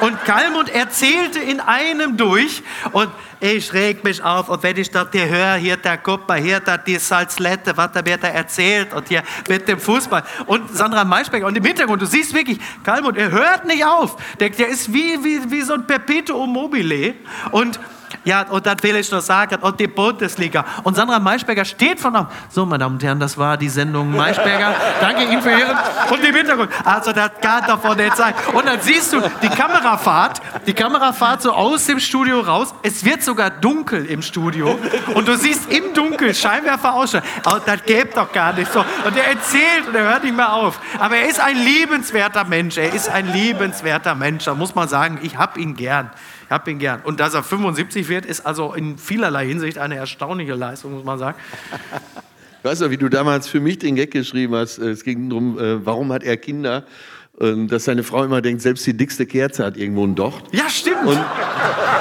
[0.00, 2.62] Und Kalmut erzählte in einem durch
[2.92, 3.10] und
[3.40, 6.76] ich reg mich auf und wenn ich das hier höre, hier, guck mal, hier, da,
[6.76, 6.98] die
[7.58, 8.92] Salzlette, was er mir da erzählt.
[8.92, 10.22] Und hier mit dem Fußball.
[10.46, 14.16] Und Sandra Maischbeck und im Hintergrund, du siehst wirklich, Kalmut, er hört nicht auf.
[14.38, 17.14] Der, der ist wie, wie, wie so ein Perpetuum mobile.
[17.52, 17.80] Und
[18.24, 20.64] ja, und das will ich noch sagen, und die Bundesliga.
[20.84, 22.26] Und Sandra Maischberger steht von auf.
[22.50, 24.74] So, meine Damen und Herren, das war die Sendung Maischberger.
[25.00, 25.76] Danke Ihnen für Ihren.
[26.10, 26.70] Und im Hintergrund.
[26.84, 28.34] Also, das kann doch von nicht sein.
[28.52, 32.74] Und dann siehst du die Kamerafahrt, die Kamerafahrt so aus dem Studio raus.
[32.82, 34.78] Es wird sogar dunkel im Studio.
[35.14, 37.28] Und du siehst im Dunkel Scheinwerfer ausschalten.
[37.44, 38.80] Aber das geht doch gar nicht so.
[39.04, 40.80] Und er erzählt und er hört nicht mehr auf.
[40.98, 42.76] Aber er ist ein liebenswerter Mensch.
[42.76, 44.44] Er ist ein liebenswerter Mensch.
[44.44, 46.10] Da muss man sagen, ich hab ihn gern.
[46.48, 47.02] Ich hab ihn gern.
[47.04, 51.18] Und dass er 75 wird, ist also in vielerlei Hinsicht eine erstaunliche Leistung, muss man
[51.18, 51.36] sagen.
[52.62, 54.78] Weißt du, wie du damals für mich den Gag geschrieben hast?
[54.78, 56.84] Es ging darum, äh, warum hat er Kinder?
[57.38, 60.44] Ähm, Dass seine Frau immer denkt, selbst die dickste Kerze hat irgendwo ein Docht.
[60.52, 61.04] Ja, stimmt.
[61.04, 61.18] Und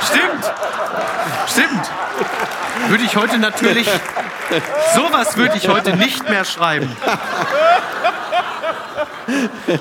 [0.01, 0.53] Stimmt.
[1.47, 1.91] Stimmt.
[2.87, 3.87] Würde ich heute natürlich.
[4.95, 6.89] Sowas würde ich heute nicht mehr schreiben.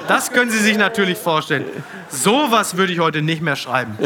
[0.09, 1.65] Das können Sie sich natürlich vorstellen.
[2.09, 3.97] Sowas würde ich heute nicht mehr schreiben.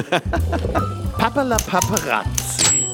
[1.18, 2.86] Pappala Paparazzi.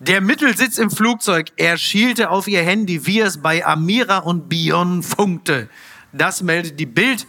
[0.00, 1.48] Der Mittelsitz im Flugzeug.
[1.56, 5.68] Er schielte auf ihr Handy, wie es bei Amira und Bion funkte.
[6.12, 7.26] Das meldet die Bild.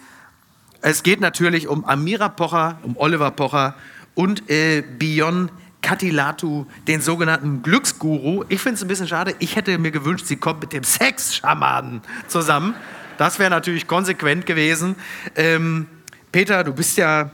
[0.82, 3.76] Es geht natürlich um Amira Pocher, um Oliver Pocher
[4.16, 5.50] und äh, Bion
[5.82, 8.44] Katilatu, den sogenannten Glücksguru.
[8.50, 9.36] Ich finde es ein bisschen schade.
[9.40, 12.76] Ich hätte mir gewünscht, sie kommt mit dem Sexschamanen zusammen.
[13.20, 14.96] Das wäre natürlich konsequent gewesen.
[15.36, 15.88] Ähm,
[16.32, 17.32] Peter, du bist ja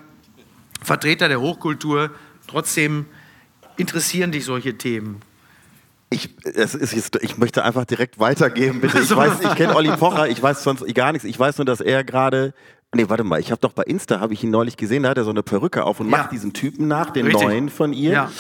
[0.82, 2.10] Vertreter der Hochkultur.
[2.48, 3.06] Trotzdem
[3.78, 5.22] interessieren dich solche Themen.
[6.10, 8.98] Ich, es ist jetzt, ich möchte einfach direkt weitergeben, bitte.
[9.00, 11.24] Ich weiß, ich kenne Olli Pocher, ich weiß sonst gar nichts.
[11.24, 12.56] Ich weiß nur, dass er gerade.
[12.96, 15.18] Nee, warte mal, ich habe doch bei Insta, habe ich ihn neulich gesehen, da hat
[15.18, 16.18] er so eine Perücke auf und Ja.
[16.18, 17.44] macht diesen Typen nach, den Richtig.
[17.44, 18.12] neuen von ihr.
[18.12, 18.32] Ja.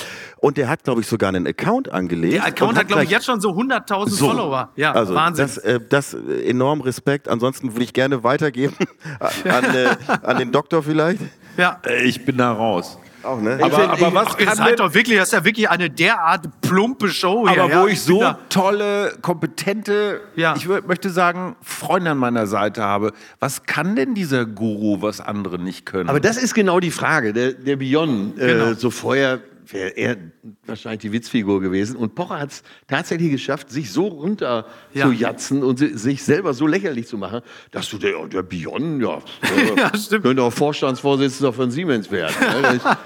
[0.45, 2.35] Und der hat, glaube ich, sogar einen Account angelegt.
[2.35, 4.27] Der Account hat, glaube ich, jetzt schon so 100.000 So.
[4.27, 4.69] Follower.
[4.75, 5.43] Ja, also Wahnsinn.
[5.45, 7.27] Das, äh, das äh, enorm Respekt.
[7.27, 8.75] Ansonsten würde ich gerne weitergeben
[9.19, 11.19] an, äh, an den Doktor vielleicht.
[11.57, 11.79] ja.
[11.83, 12.99] Äh, Ich bin da raus.
[13.23, 13.57] Auch, ne?
[13.59, 17.09] Aber, aber was Ihr kann seid doch wirklich, das ist ja wirklich eine derart plumpe
[17.09, 17.63] Show hier.
[17.63, 20.53] aber ja, wo ich so tolle, kompetente, Ja.
[20.55, 25.57] ich möchte sagen, Freunde an meiner Seite habe, was kann denn dieser Guru, was andere
[25.57, 26.07] nicht können?
[26.07, 27.33] Aber das ist genau die Frage.
[27.33, 28.65] Der, der Bion, Genau.
[28.65, 29.39] äh, so vorher
[29.73, 30.17] wäre er
[30.65, 31.95] wahrscheinlich die Witzfigur gewesen.
[31.95, 35.05] Und Pocher hat es tatsächlich geschafft, sich so runter Ja.
[35.07, 37.41] zu jatzen und si- sich selber so lächerlich zu machen,
[37.71, 39.21] dass du der, der Bion, ja,
[39.77, 42.35] Ja, könnte auch Vorstandsvorsitzender von Siemens werden.
[42.39, 42.79] ne?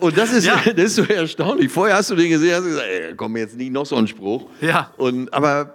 [0.00, 0.62] Und das ist, Ja.
[0.64, 1.70] das ist so erstaunlich.
[1.70, 4.08] Vorher hast du den gesehen, hast du gesagt, ey, komm jetzt nicht noch so ein
[4.08, 4.48] Spruch.
[4.62, 4.90] Ja.
[4.96, 5.74] Und, aber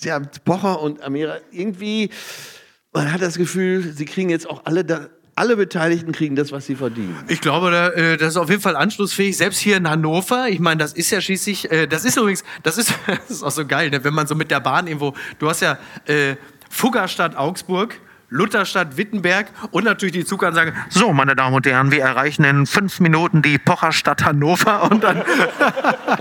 [0.00, 2.10] ja, Pocher und Amira, irgendwie,
[2.92, 5.08] man hat das Gefühl, sie kriegen jetzt auch alle, da,
[5.38, 7.16] alle Beteiligten kriegen das, was sie verdienen.
[7.28, 9.36] Ich glaube, äh, das ist auf jeden Fall anschlussfähig.
[9.36, 12.76] Selbst hier in Hannover, ich meine, das ist ja schließlich, äh, das ist übrigens, das
[12.76, 14.02] ist, das ist auch so geil, ne?
[14.02, 16.34] wenn man so mit der Bahn irgendwo, du hast ja äh,
[16.68, 18.00] Fuggerstadt Augsburg,
[18.30, 23.00] Lutherstadt Wittenberg und natürlich die Zugansage, so meine Damen und Herren, wir erreichen in fünf
[23.00, 25.22] Minuten die Pocherstadt Hannover und dann,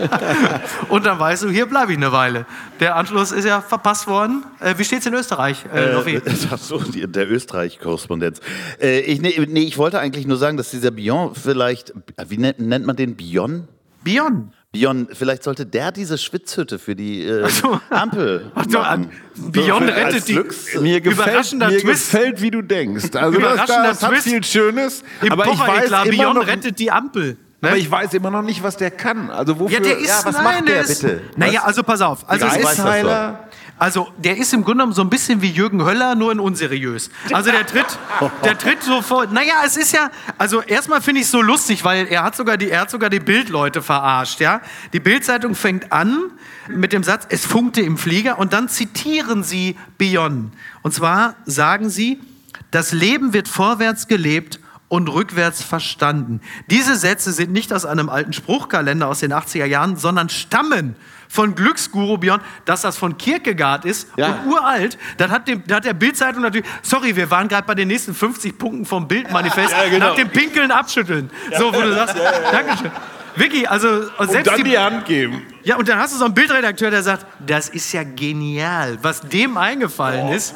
[0.90, 2.46] und dann weißt du, hier bleibe ich eine Weile.
[2.80, 4.46] Der Anschluss ist ja verpasst worden.
[4.60, 5.92] Äh, wie steht's in Österreich, äh?
[5.92, 8.40] Äh, so, der Österreich-Korrespondenz.
[8.82, 11.94] Äh, ich, nee, nee, ich wollte eigentlich nur sagen, dass dieser Bion vielleicht,
[12.28, 13.68] wie nennt, nennt man den Bion?
[14.04, 14.54] Bion.
[14.74, 17.80] Bion, vielleicht sollte der diese Schwitzhütte für die äh, so.
[17.90, 19.12] Ampel Ach so, machen.
[19.36, 20.34] Bion So, rettet die.
[20.36, 21.84] Glücks- Mir gefällt, mir Twist.
[22.12, 23.16] gefällt, wie du denkst.
[23.16, 24.24] Also das, das hat Twist.
[24.28, 25.04] viel Schönes.
[25.22, 27.38] Im aber ich weiß Pocher-Eklat, immer Bion noch, rettet die Ampel.
[27.60, 27.70] Ne?
[27.70, 29.32] aber ich weiß immer noch nicht, was der kann.
[29.32, 29.78] Also wofür?
[29.78, 31.22] Ja, der ist, Ja, was nein, macht der ist, bitte?
[31.36, 32.30] Naja, also pass auf.
[32.30, 33.50] Also, Eisheiler.
[33.80, 37.10] also der ist im Grunde genommen so ein bisschen wie Jürgen Höller, nur in unseriös.
[37.34, 37.88] Also der tritt,
[38.44, 39.26] der tritt so vor.
[39.26, 42.58] Naja, es ist ja, also erstmal finde ich es so lustig, weil er hat sogar
[42.58, 44.62] die, er hat sogar die Bildleute verarscht, ja.
[44.94, 46.32] Die Bildzeitung fängt an
[46.68, 50.52] mit dem Satz, es funkte im Flieger und dann zitieren sie Bion.
[50.84, 52.22] Und zwar sagen sie,
[52.70, 56.40] das Leben wird vorwärts gelebt und rückwärts verstanden.
[56.70, 60.96] Diese Sätze sind nicht aus einem alten Spruchkalender aus den 80er Jahren, sondern stammen
[61.30, 64.28] von Glücksguru Björn, dass das von Kierkegaard ist Ja.
[64.28, 64.98] und uralt.
[65.18, 68.14] Dann hat, dem, da hat der Bildzeitung natürlich, sorry, wir waren gerade bei den nächsten
[68.14, 70.08] 50 Punkten vom Bildmanifest, Ja, genau.
[70.10, 71.30] nach dem Pinkeln abschütteln.
[71.58, 72.16] So, wo du sagst,
[72.52, 72.92] Dankeschön.
[73.38, 75.42] Vicky, also und selbst dann die, die Hand geben.
[75.64, 79.22] ja, und dann hast du so einen Bildredakteur, der sagt, das ist ja genial, was
[79.22, 80.54] dem eingefallen ist.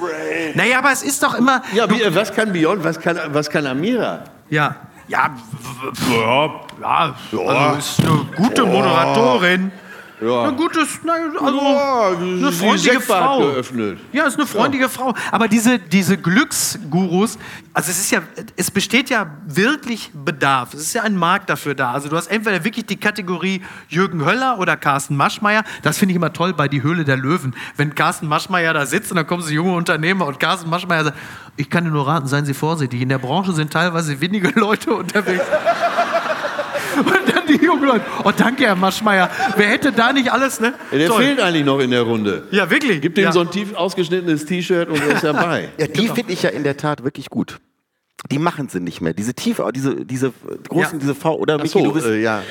[0.56, 1.62] Naja, aber es ist doch immer.
[1.74, 4.24] Ja, wie, was kann Beyond, was kann, was kann Amira?
[4.50, 4.76] Ja.
[5.08, 6.16] Ja, w-
[6.82, 9.72] ja, also ist eine gute Moderatorin.
[10.22, 10.44] Ja.
[10.44, 13.40] Ein gutes, na, also Ja, eine freundliche Frau.
[13.40, 14.00] geöffnet.
[14.14, 15.16] Ja, ist eine freundliche Frau.
[15.32, 17.40] Aber diese, diese Glücksgurus,
[17.74, 18.22] also es ist ja,
[18.56, 20.76] es besteht ja wirklich Bedarf.
[20.76, 21.92] Es ist ja ein Markt dafür da.
[21.92, 25.64] Also du hast entweder wirklich die Kategorie Jürgen Höller oder Carsten Maschmeyer.
[25.82, 27.56] Das finde ich immer toll bei Die Höhle der Löwen.
[27.76, 31.18] Wenn Carsten Maschmeyer da sitzt und dann kommen so junge Unternehmer und Carsten Maschmeyer sagt,
[31.58, 33.02] ich kann dir nur raten, seien Sie vorsichtig.
[33.02, 35.44] In der Branche sind teilweise wenige Leute unterwegs.
[37.72, 38.06] Und dann die jungen Leute.
[38.24, 39.30] Oh, danke, Herr Maschmeyer.
[39.56, 40.74] Wer hätte da nicht alles, ne?
[40.92, 41.24] Ja, der Toll.
[41.24, 42.48] fehlt eigentlich noch in der Runde.
[42.52, 43.02] Ja, wirklich.
[43.02, 43.32] Gib dem ja.
[43.32, 45.70] so ein tief ausgeschnittenes T-Shirt und er ist dabei.
[45.78, 47.60] Ja, die finde ich ja in der Tat wirklich gut.
[48.30, 49.14] Die machen sie nicht mehr.
[49.14, 50.32] Diese tiefe, diese, diese
[50.70, 51.00] großen, Ja.
[51.00, 52.06] diese V oder Ach Micky, so, du bist.
[52.06, 52.44] äh, ja.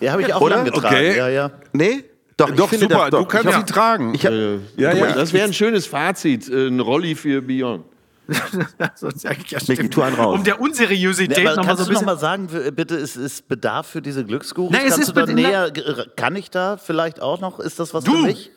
[0.00, 0.56] Ja, habe ich auch Oder?
[0.56, 0.86] lang getragen.
[0.94, 1.16] Okay.
[1.16, 1.50] Ja, ja.
[1.72, 2.04] Nee?
[2.36, 3.18] Doch, ich Doch, super, das, doch.
[3.20, 4.14] du kannst ich sie hab, tragen.
[4.14, 5.12] Ich hab, Äh, Ja, ja.
[5.12, 7.84] Das wäre ein schönes Fazit, äh, ein Rolli für Beyond.
[8.94, 9.92] So, sag ich ja, stimmt.
[9.94, 10.36] tu einen raus.
[10.38, 12.06] Um der Unseriosität Nee, aber nochmal kannst so ein bisschen.
[12.06, 14.70] mal sagen, bitte, ist, ist Bedarf für diese Glücksgurus?
[14.72, 15.72] Nein, es Kannst ist du da näher,
[16.16, 17.60] kann ich da vielleicht auch noch?
[17.60, 18.12] Ist das was Du!
[18.12, 18.50] für mich?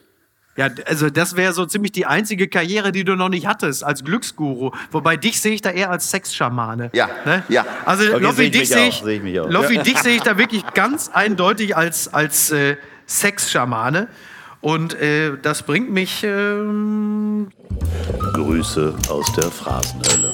[0.55, 4.03] Ja, also das wäre so ziemlich die einzige Karriere, die du noch nicht hattest als
[4.03, 4.69] Glücksguru.
[4.91, 6.91] Wobei dich sehe ich da eher als Sexschamane.
[6.93, 7.41] Ja, Ne?
[7.49, 7.65] ja.
[7.85, 9.51] Also Okay, Loffi, sehe ich dich mich sehe auch, ich, sehe ich.
[9.51, 14.09] Loffi, dich sehe ich da wirklich ganz eindeutig als, als äh, Sexschamane.
[14.61, 17.49] Und äh, das bringt mich ähm,
[18.53, 20.31] Grüße aus der Phrasenhölle.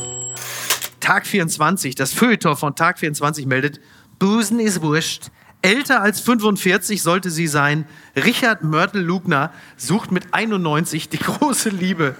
[0.99, 3.79] Tag 24, das Feuilleton von Tag 24 meldet,
[4.19, 5.27] Busen ist wurscht.
[5.61, 7.85] Älter als 45 sollte sie sein.
[8.17, 12.15] Richard Mörtel-Lugner sucht mit 91 die große Liebe.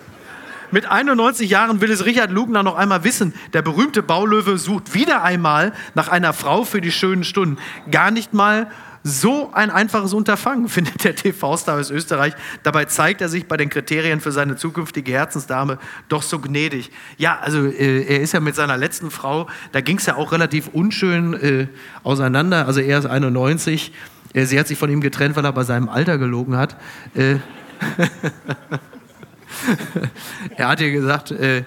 [0.72, 3.34] Mit 91 Jahren will es Richard Lugner noch einmal wissen.
[3.52, 7.58] Der berühmte Baulöwe sucht wieder einmal nach einer Frau für die schönen Stunden.
[7.92, 8.72] Gar nicht mal
[9.04, 12.34] so ein einfaches Unterfangen, findet der TV-Star aus Österreich.
[12.64, 15.78] Dabei zeigt er sich bei den Kriterien für seine zukünftige Herzensdame
[16.08, 16.92] doch so gnädig.
[17.18, 20.32] Ja, also äh, er ist ja mit seiner letzten Frau, da ging es ja auch
[20.32, 21.68] relativ unschön äh,
[22.04, 22.68] auseinander.
[22.68, 23.94] Also er ist 91.
[24.34, 26.76] Äh, sie hat sich von ihm getrennt, weil er bei seinem Alter gelogen hat.
[27.16, 27.38] Äh,
[30.58, 31.64] er hat ihr gesagt, äh,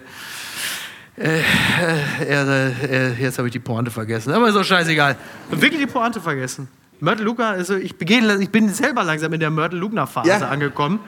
[1.17, 1.41] äh,
[2.27, 4.33] er, äh, jetzt habe ich die Pointe vergessen.
[4.33, 5.17] Aber ist doch scheißegal.
[5.51, 6.69] Wirklich die Pointe vergessen.
[7.03, 10.39] Mörtel Luca, also ich, begehe, ich bin selber langsam in der Mörtel Lugner Phase Ja.
[10.49, 11.01] angekommen.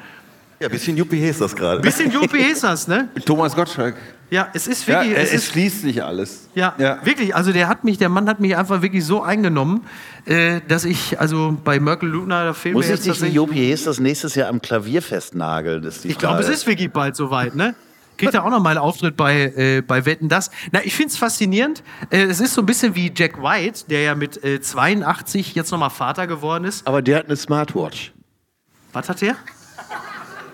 [0.60, 1.80] Ja, bisschen Juppie ist das gerade.
[1.80, 3.08] Bisschen Juppie ist das, ne?
[3.24, 3.94] Thomas Gottschalk.
[4.30, 5.16] Ja, es ist Ja, wirklich.
[5.18, 6.48] es, es ist, schließt sich alles.
[6.54, 6.98] ja, Ja.
[7.04, 7.34] wirklich.
[7.36, 9.84] Also der hat mich, der Mann hat mich einfach wirklich so eingenommen,
[10.24, 13.18] äh, dass ich, also bei Mörtel Lugner, da fehlt Muss mir ich jetzt dich, die
[13.20, 13.36] tatsächlich.
[13.36, 15.82] Jopi Hes, das nächstes Jahr am Klavier festnageln?
[15.82, 17.74] Das ist die Ich glaube, es ist wirklich bald soweit, ne?
[18.16, 20.50] Kriegt er auch noch mal einen Auftritt bei, äh, bei Wetten das?
[20.72, 21.82] Na, ich finde es faszinierend.
[22.10, 25.70] Äh, es ist so ein bisschen wie Jack White, der ja mit äh, 82 jetzt
[25.72, 26.86] noch mal Vater geworden ist.
[26.86, 28.12] Aber der hat eine Smartwatch.
[28.92, 29.36] Was hat der?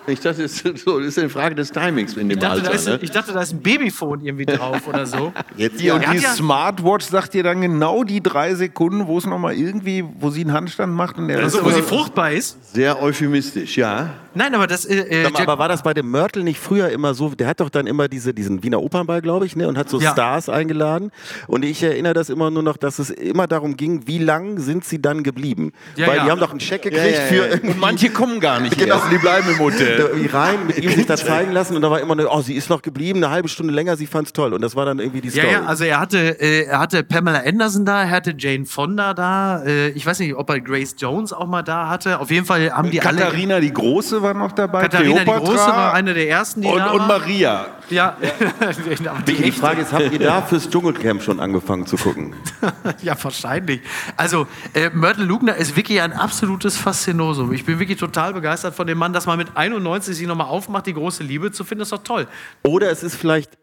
[0.06, 2.54] Ich dachte, das ist, so, das ist eine Frage des Timings in dem Ich dachte,
[2.62, 2.70] Alter.
[2.70, 2.98] da ist, ne?
[3.02, 5.32] ich dachte, da ist ein Babyphone irgendwie drauf oder so.
[5.56, 9.26] Jetzt, Ja, und die ja- Smartwatch sagt dir dann genau die drei Sekunden, wo es
[9.26, 11.18] nochmal irgendwie, wo sie einen Handstand macht.
[11.18, 12.72] Und der Also, wo sie fruchtbar ist.
[12.74, 14.14] Sehr euphemistisch, ja.
[14.34, 14.84] Nein, aber das.
[14.84, 17.30] Äh, äh, mal, aber war das bei dem Mörtel nicht früher immer so?
[17.30, 19.66] Der hat doch dann immer diese, diesen Wiener Opernball, glaube ich, ne?
[19.68, 20.12] und hat so Ja.
[20.12, 21.10] Stars eingeladen.
[21.46, 24.84] Und ich erinnere das immer nur noch, dass es immer darum ging, wie lang sind
[24.84, 25.72] sie dann geblieben?
[25.96, 26.24] Ja, Weil ja.
[26.24, 27.60] die haben doch einen Scheck gekriegt für.
[27.62, 28.94] Und manche kommen gar nicht Genau.
[28.96, 29.98] erst, die bleiben im da Hotel.
[29.98, 32.54] irgendwie rein, mit ihm sich da zeigen lassen und da war immer eine, oh, sie
[32.54, 34.54] ist noch geblieben, eine halbe Stunde länger, sie fand's toll.
[34.54, 35.52] Und das war dann irgendwie die ja, Story.
[35.52, 39.62] ja, also er hatte, äh, er hatte Pamela Anderson da, er hatte Jane Fonda da.
[39.64, 42.20] Äh, ich weiß nicht, ob er Grace Jones auch mal da hatte.
[42.20, 43.18] Auf jeden Fall haben die alle.
[43.18, 44.82] Katharina die Große war noch dabei.
[44.82, 47.06] Katharina die Kleopatra Große war eine der ersten, die und, da und war.
[47.06, 47.66] Maria.
[47.90, 48.16] Ja,
[49.26, 52.34] die, die Frage ist, habt ihr da fürs Dschungelcamp schon angefangen zu gucken?
[53.02, 53.80] ja, wahrscheinlich.
[54.16, 57.52] Also, äh, Myrtle Lugner ist wirklich ein absolutes Faszinosum.
[57.52, 60.86] Ich bin wirklich total begeistert von dem Mann, dass man mit 91 sich nochmal aufmacht,
[60.86, 62.28] die große Liebe zu finden, ist doch toll.
[62.62, 63.58] Oder es ist vielleicht,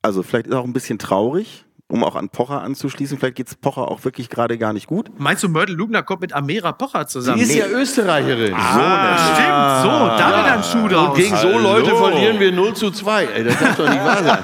[0.00, 3.18] also vielleicht ist auch ein bisschen traurig, um auch an Pocher anzuschließen.
[3.18, 5.10] Vielleicht geht's Pocher auch wirklich gerade gar nicht gut.
[5.18, 7.38] Meinst du, Myrtle Lugner kommt mit Amira Pocher zusammen?
[7.38, 8.54] Die ist ja Österreicherin.
[8.54, 11.08] Stimmt, so, da wird ein Schuh draus.
[11.10, 13.24] Und gegen so Leute verlieren wir 0 zu 2.
[13.26, 14.42] Ey, das darf doch nicht wahr sein.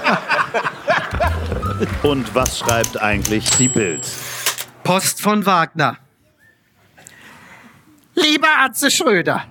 [2.03, 4.07] Und was schreibt eigentlich die Bild?
[4.85, 5.97] Post von Wagner.
[8.15, 9.45] Lieber Atze Schröder,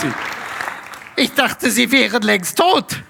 [0.00, 0.12] Sie.
[1.16, 3.02] ich dachte, Sie wären längst tot.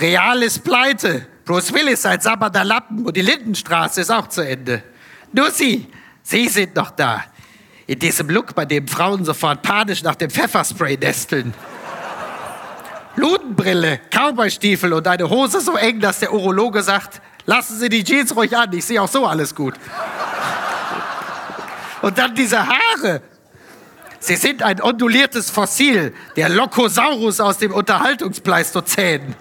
[0.00, 1.26] Real ist pleite.
[1.44, 4.82] Bruce Willis ein sabbernder Lappen und die Lindenstraße ist auch zu Ende.
[5.32, 5.88] Nur Sie,
[6.22, 7.24] Sie sind noch da.
[7.86, 11.52] In diesem Look, bei dem Frauen sofort panisch nach dem Pfefferspray nesteln.
[13.16, 18.34] Ludenbrille, Cowboystiefel und eine Hose so eng, dass der Urologe sagt, lassen Sie die Jeans
[18.34, 19.74] ruhig an, ich sehe auch so alles gut.
[22.00, 23.22] Und dann diese Haare.
[24.22, 29.34] Sie sind ein onduliertes Fossil, der Lokosaurus aus dem Unterhaltungspleistozän.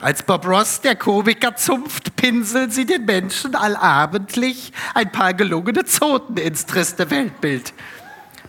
[0.00, 6.36] Als Bob Ross, der Komiker, zunft, pinseln sie den Menschen allabendlich ein paar gelungene Zoten
[6.36, 7.72] ins triste Weltbild.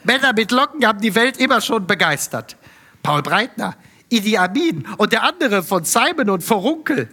[0.04, 2.58] Männer mit Locken haben die Welt immer schon begeistert.
[3.04, 3.76] Paul Breitner,
[4.10, 7.10] Idi Amin und der andere von Simon und Vorunkel.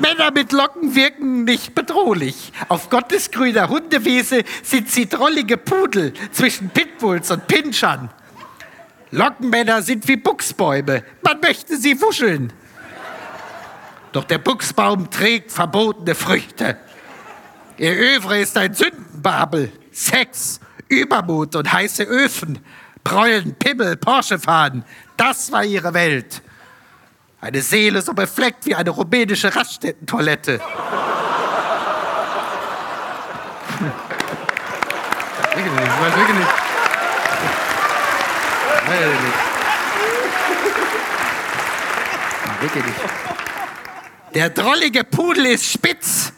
[0.00, 2.52] Männer mit Locken wirken nicht bedrohlich.
[2.68, 8.10] Auf Gottes grüner Hundewiese sind sie drollige Pudel zwischen Pitbulls und Pinschern.
[9.10, 11.02] Lockenmänner sind wie Buchsbäume.
[11.22, 12.52] Man möchte sie wuscheln.
[14.12, 16.76] Doch der Buchsbaum trägt verbotene Früchte.
[17.76, 19.72] Ihr Övre ist ein Sündenbabel.
[19.92, 22.58] Sex, Übermut und heiße Öfen.
[23.04, 24.84] Prollen, Pimmel, Porsche fahren.
[25.16, 26.42] Das war ihre Welt.
[27.40, 30.58] Eine Seele so befleckt wie eine rumänische Raststättentoilette.
[35.54, 36.48] Wirklich nicht, ich weiß wirklich nicht.
[38.86, 39.34] Wirklich nicht.
[42.60, 42.96] Wirklich nicht.
[44.34, 46.32] Der drollige Pudel ist spitz.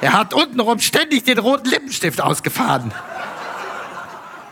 [0.00, 2.92] Er hat untenrum ständig den roten Lippenstift ausgefahren.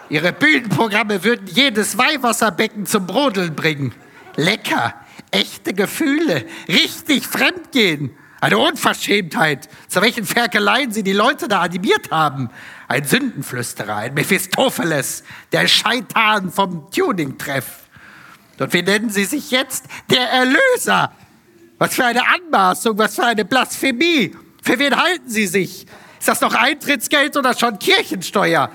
[0.08, 3.94] Ihre Bühnenprogramme würden jedes Weihwasserbecken zum Brodeln bringen.
[4.36, 4.94] Lecker,
[5.30, 8.14] echte Gefühle, richtig fremdgehen.
[8.40, 12.48] Eine Unverschämtheit, zu welchen Ferkeleien sie die Leute da animiert haben.
[12.88, 17.80] Ein Sündenflüsterer, ein Mephistopheles, der Scheitan vom Tuning-Treff.
[18.58, 19.84] Und wie nennen sie sich jetzt?
[20.10, 21.12] Der Erlöser.
[21.78, 24.36] Was für eine Anmaßung, was für eine Blasphemie.
[24.62, 25.86] Für wen halten Sie sich?
[26.18, 28.70] Ist das noch Eintrittsgeld oder schon Kirchensteuer?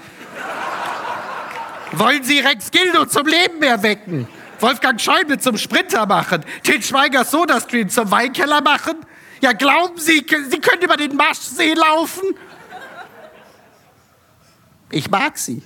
[1.91, 4.27] Wollen Sie Rex Gildo zum Leben erwecken?
[4.59, 6.43] Wolfgang Schäuble zum Sprinter machen?
[6.63, 8.97] Til Schweigers Sodastream zum Weinkeller machen?
[9.41, 12.23] Ja, glauben Sie, Sie können über den Maschsee laufen?
[14.91, 15.61] Ich mag Sie.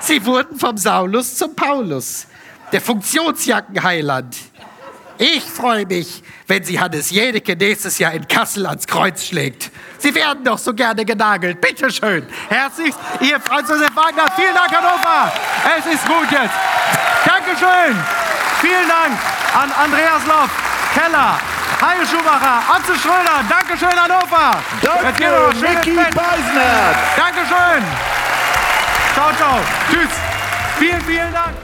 [0.00, 2.26] Sie wurden vom Saulus zum Paulus,
[2.72, 4.36] der Funktionsjackenheiland.
[5.18, 9.70] Ich freue mich, wenn sie Hannes Jedecke nächstes Jahr in Kassel ans Kreuz schlägt.
[9.98, 11.60] Sie werden doch so gerne genagelt.
[11.60, 12.26] Bitte schön.
[12.48, 14.26] Herzlichst, ihr Franz Josef Wagner.
[14.36, 15.32] Vielen Dank, Hannover.
[15.78, 16.54] Es ist gut jetzt.
[17.24, 17.96] Dankeschön.
[18.60, 19.18] Vielen Dank
[19.54, 20.50] an Andreas Loff,
[20.94, 21.38] Keller,
[21.80, 23.44] Heil Schumacher, Atze Schröder.
[23.48, 24.58] Dankeschön, Hannover.
[24.82, 26.14] Ins Micky Bett.
[26.14, 26.96] Beisenherz.
[27.16, 27.84] Dankeschön.
[29.14, 29.60] Ciao, ciao.
[29.90, 30.10] Tschüss.
[30.78, 31.63] Vielen, vielen Dank.